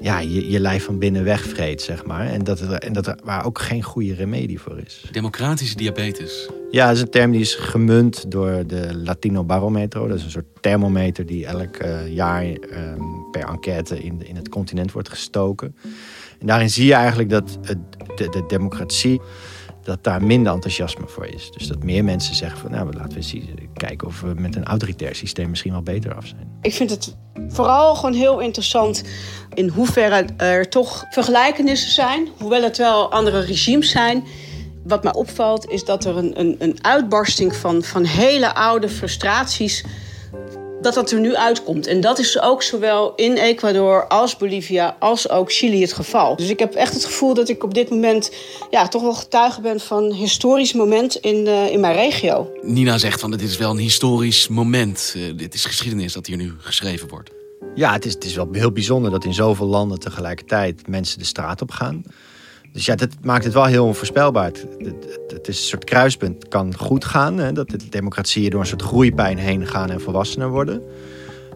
ja, 0.00 0.18
je, 0.18 0.50
je 0.50 0.60
lijf 0.60 0.84
van 0.84 0.98
binnen 0.98 1.24
wegvreet, 1.24 1.82
zeg 1.82 2.04
maar. 2.04 2.26
En 2.26 2.44
dat, 2.44 2.60
er, 2.60 2.72
en 2.72 2.92
dat 2.92 3.06
er, 3.06 3.18
waar 3.24 3.44
ook 3.44 3.58
geen 3.58 3.82
goede 3.82 4.14
remedie 4.14 4.60
voor 4.60 4.78
is. 4.78 5.04
Democratische 5.12 5.76
diabetes. 5.76 6.48
Ja, 6.70 6.86
dat 6.86 6.96
is 6.96 7.02
een 7.02 7.10
term 7.10 7.30
die 7.30 7.40
is 7.40 7.54
gemunt 7.54 8.30
door 8.30 8.66
de 8.66 8.96
Latino 8.96 9.44
Barometro. 9.44 10.08
Dat 10.08 10.16
is 10.16 10.24
een 10.24 10.30
soort 10.30 10.46
thermometer 10.60 11.26
die 11.26 11.46
elk 11.46 11.82
uh, 11.82 12.14
jaar 12.14 12.44
um, 12.44 13.30
per 13.30 13.48
enquête 13.48 14.02
in, 14.02 14.26
in 14.26 14.36
het 14.36 14.48
continent 14.48 14.92
wordt 14.92 15.08
gestoken. 15.08 15.76
En 16.38 16.46
daarin 16.46 16.70
zie 16.70 16.86
je 16.86 16.94
eigenlijk 16.94 17.30
dat 17.30 17.58
de, 18.16 18.28
de 18.28 18.44
democratie 18.48 19.20
dat 19.90 20.04
daar 20.04 20.22
minder 20.22 20.52
enthousiasme 20.52 21.06
voor 21.06 21.26
is. 21.26 21.50
Dus 21.50 21.66
dat 21.66 21.82
meer 21.82 22.04
mensen 22.04 22.34
zeggen 22.34 22.58
van 22.58 22.70
nou, 22.70 22.92
laten 22.92 23.08
we 23.08 23.16
eens 23.16 23.34
kijken 23.74 24.06
of 24.06 24.20
we 24.20 24.34
met 24.36 24.56
een 24.56 24.64
autoritair 24.64 25.14
systeem 25.14 25.50
misschien 25.50 25.72
wel 25.72 25.82
beter 25.82 26.14
af 26.14 26.26
zijn. 26.26 26.58
Ik 26.62 26.74
vind 26.74 26.90
het 26.90 27.16
vooral 27.48 27.94
gewoon 27.94 28.14
heel 28.14 28.40
interessant 28.40 29.02
in 29.54 29.68
hoeverre 29.68 30.26
er 30.36 30.68
toch 30.68 31.04
vergelijkenissen 31.10 31.90
zijn, 31.90 32.28
hoewel 32.38 32.62
het 32.62 32.76
wel 32.76 33.12
andere 33.12 33.40
regimes 33.40 33.90
zijn. 33.90 34.24
Wat 34.84 35.02
mij 35.02 35.14
opvalt 35.14 35.68
is 35.70 35.84
dat 35.84 36.04
er 36.04 36.16
een, 36.16 36.40
een, 36.40 36.56
een 36.58 36.84
uitbarsting 36.84 37.56
van, 37.56 37.82
van 37.82 38.04
hele 38.04 38.54
oude 38.54 38.88
frustraties 38.88 39.84
dat 40.80 40.94
dat 40.94 41.10
er 41.10 41.20
nu 41.20 41.36
uitkomt. 41.36 41.86
En 41.86 42.00
dat 42.00 42.18
is 42.18 42.40
ook 42.40 42.62
zowel 42.62 43.12
in 43.16 43.36
Ecuador 43.36 44.06
als 44.06 44.36
Bolivia 44.36 44.96
als 44.98 45.28
ook 45.28 45.52
Chili 45.52 45.80
het 45.80 45.92
geval. 45.92 46.36
Dus 46.36 46.48
ik 46.48 46.58
heb 46.58 46.74
echt 46.74 46.94
het 46.94 47.04
gevoel 47.04 47.34
dat 47.34 47.48
ik 47.48 47.64
op 47.64 47.74
dit 47.74 47.90
moment 47.90 48.30
ja, 48.70 48.88
toch 48.88 49.02
wel 49.02 49.14
getuige 49.14 49.60
ben 49.60 49.80
van 49.80 50.04
een 50.04 50.12
historisch 50.12 50.72
moment 50.72 51.16
in, 51.16 51.46
uh, 51.46 51.70
in 51.70 51.80
mijn 51.80 51.94
regio. 51.94 52.50
Nina 52.62 52.98
zegt 52.98 53.20
van 53.20 53.30
dit 53.30 53.42
is 53.42 53.56
wel 53.56 53.70
een 53.70 53.78
historisch 53.78 54.48
moment. 54.48 55.14
Uh, 55.16 55.36
dit 55.36 55.54
is 55.54 55.64
geschiedenis 55.64 56.12
dat 56.12 56.26
hier 56.26 56.36
nu 56.36 56.52
geschreven 56.58 57.08
wordt. 57.08 57.30
Ja, 57.74 57.92
het 57.92 58.04
is, 58.04 58.12
het 58.14 58.24
is 58.24 58.34
wel 58.34 58.48
heel 58.52 58.72
bijzonder 58.72 59.10
dat 59.10 59.24
in 59.24 59.34
zoveel 59.34 59.66
landen 59.66 59.98
tegelijkertijd 59.98 60.86
mensen 60.88 61.18
de 61.18 61.24
straat 61.24 61.62
op 61.62 61.70
gaan. 61.70 62.02
Dus 62.72 62.84
ja, 62.84 62.94
dat 62.94 63.08
maakt 63.22 63.44
het 63.44 63.52
wel 63.52 63.64
heel 63.64 63.86
onvoorspelbaar. 63.86 64.44
Het, 64.44 64.66
het, 64.78 65.30
het 65.32 65.48
is 65.48 65.58
een 65.58 65.64
soort 65.64 65.84
kruispunt. 65.84 66.42
Het 66.42 66.48
kan 66.48 66.76
goed 66.76 67.04
gaan, 67.04 67.38
hè, 67.38 67.52
dat 67.52 67.68
de 67.68 67.88
democratieën 67.88 68.50
door 68.50 68.60
een 68.60 68.66
soort 68.66 68.82
groeipijn 68.82 69.38
heen 69.38 69.66
gaan 69.66 69.90
en 69.90 70.00
volwassener 70.00 70.48
worden. 70.48 70.82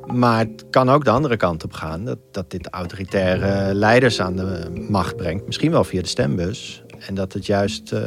Maar 0.06 0.38
het 0.38 0.64
kan 0.70 0.88
ook 0.88 1.04
de 1.04 1.10
andere 1.10 1.36
kant 1.36 1.64
op 1.64 1.72
gaan. 1.72 2.04
Dat, 2.04 2.18
dat 2.30 2.50
dit 2.50 2.68
autoritaire 2.70 3.74
leiders 3.74 4.20
aan 4.20 4.36
de 4.36 4.70
macht 4.88 5.16
brengt. 5.16 5.46
Misschien 5.46 5.70
wel 5.70 5.84
via 5.84 6.02
de 6.02 6.08
stembus. 6.08 6.82
En 7.06 7.14
dat 7.14 7.32
het 7.32 7.46
juist 7.46 7.92
uh, 7.92 8.00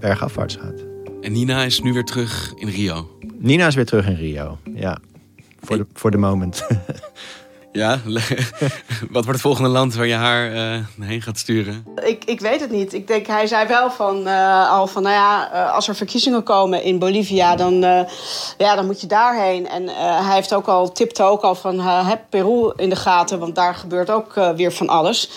bergafwaarts 0.00 0.56
gaat. 0.56 0.84
En 1.20 1.32
Nina 1.32 1.64
is 1.64 1.80
nu 1.80 1.92
weer 1.92 2.04
terug 2.04 2.52
in 2.56 2.68
Rio? 2.68 3.18
Nina 3.38 3.66
is 3.66 3.74
weer 3.74 3.86
terug 3.86 4.06
in 4.06 4.14
Rio, 4.14 4.58
ja. 4.74 4.98
Voor 5.60 5.76
de, 5.76 5.86
voor 5.92 6.10
de 6.10 6.16
moment. 6.16 6.66
Ja, 7.72 8.00
wat 9.10 9.24
wordt 9.24 9.28
het 9.28 9.40
volgende 9.40 9.68
land 9.68 9.94
waar 9.94 10.06
je 10.06 10.14
haar 10.14 10.52
uh, 10.52 10.78
heen 11.00 11.22
gaat 11.22 11.38
sturen? 11.38 11.84
Ik, 12.04 12.24
ik 12.24 12.40
weet 12.40 12.60
het 12.60 12.70
niet. 12.70 12.92
Ik 12.92 13.06
denk, 13.06 13.26
hij 13.26 13.46
zei 13.46 13.68
wel 13.68 13.90
van, 13.90 14.26
uh, 14.26 14.70
al 14.70 14.86
van, 14.86 15.02
nou 15.02 15.14
ja, 15.14 15.50
uh, 15.52 15.74
als 15.74 15.88
er 15.88 15.94
verkiezingen 15.94 16.42
komen 16.42 16.82
in 16.82 16.98
Bolivia, 16.98 17.56
dan, 17.56 17.74
ja, 18.58 18.74
dan 18.74 18.86
moet 18.86 19.00
je 19.00 19.06
daarheen. 19.06 19.68
En 19.68 19.88
hij 19.96 20.34
heeft 20.34 20.54
ook 20.54 20.66
al, 20.66 20.92
tipte 20.92 21.22
ook 21.22 21.42
al 21.42 21.54
van, 21.54 21.80
heb 21.80 22.20
Peru 22.28 22.72
in 22.76 22.88
de 22.88 22.96
gaten, 22.96 23.38
want 23.38 23.54
daar 23.54 23.74
gebeurt 23.74 24.10
ook 24.10 24.34
weer 24.56 24.72
van 24.72 24.88
alles. 24.88 25.30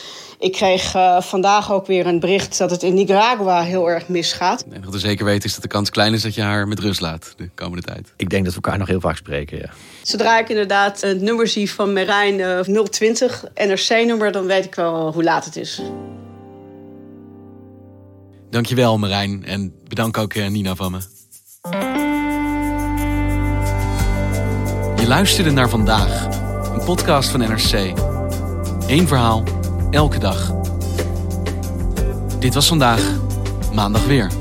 Ik 0.43 0.51
kreeg 0.51 0.95
uh, 0.95 1.21
vandaag 1.21 1.71
ook 1.71 1.87
weer 1.87 2.05
een 2.05 2.19
bericht 2.19 2.57
dat 2.57 2.71
het 2.71 2.83
in 2.83 2.93
Nicaragua 2.93 3.61
heel 3.61 3.89
erg 3.89 4.07
misgaat. 4.07 4.65
En 4.71 4.83
wat 4.83 4.93
we 4.93 4.99
zeker 4.99 5.25
weten 5.25 5.43
is 5.43 5.53
dat 5.53 5.61
de 5.61 5.67
kans 5.67 5.89
klein 5.89 6.13
is 6.13 6.21
dat 6.21 6.35
je 6.35 6.41
haar 6.41 6.67
met 6.67 6.79
rust 6.79 7.01
laat 7.01 7.33
de 7.37 7.49
komende 7.55 7.83
tijd. 7.83 8.13
Ik 8.15 8.29
denk 8.29 8.45
dat 8.45 8.53
we 8.53 8.61
elkaar 8.61 8.79
nog 8.79 8.87
heel 8.87 8.99
vaak 8.99 9.15
spreken, 9.15 9.57
ja. 9.57 9.69
Zodra 10.01 10.39
ik 10.39 10.49
inderdaad 10.49 11.01
het 11.01 11.21
nummer 11.21 11.47
zie 11.47 11.71
van 11.71 11.93
Merijn 11.93 12.39
uh, 12.39 12.83
020, 12.83 13.43
NRC-nummer, 13.55 14.31
dan 14.31 14.45
weet 14.45 14.65
ik 14.65 14.75
wel 14.75 15.13
hoe 15.13 15.23
laat 15.23 15.45
het 15.45 15.55
is. 15.55 15.81
Dankjewel 18.49 18.97
Marijn 18.97 19.45
en 19.45 19.73
bedank 19.87 20.17
ook 20.17 20.33
uh, 20.33 20.47
Nina 20.47 20.75
van 20.75 20.91
me. 20.91 20.99
Je 25.01 25.07
luisterde 25.07 25.51
naar 25.51 25.69
vandaag, 25.69 26.25
een 26.73 26.83
podcast 26.85 27.29
van 27.29 27.39
NRC. 27.39 27.93
Eén 28.87 29.07
verhaal, 29.07 29.43
elke 29.93 30.19
dag. 30.19 30.51
Dit 32.39 32.53
was 32.53 32.67
vandaag, 32.67 33.19
maandag 33.73 34.05
weer. 34.05 34.31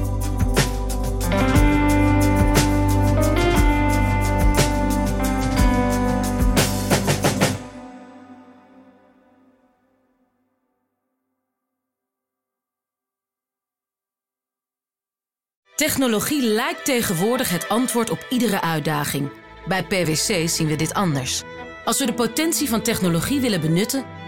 Technologie 15.77 16.43
lijkt 16.43 16.85
tegenwoordig 16.85 17.51
het 17.51 17.69
antwoord 17.69 18.11
op 18.11 18.27
iedere 18.29 18.61
uitdaging. 18.61 19.31
Bij 19.67 19.85
PwC 19.85 20.49
zien 20.49 20.67
we 20.67 20.77
dit 20.77 20.95
anders. 20.95 21.43
Als 21.85 21.99
we 21.99 22.07
de 22.07 22.15
potentie 22.15 22.69
van 22.69 22.83
technologie 22.83 23.41
willen 23.41 23.61
benutten, 23.61 24.05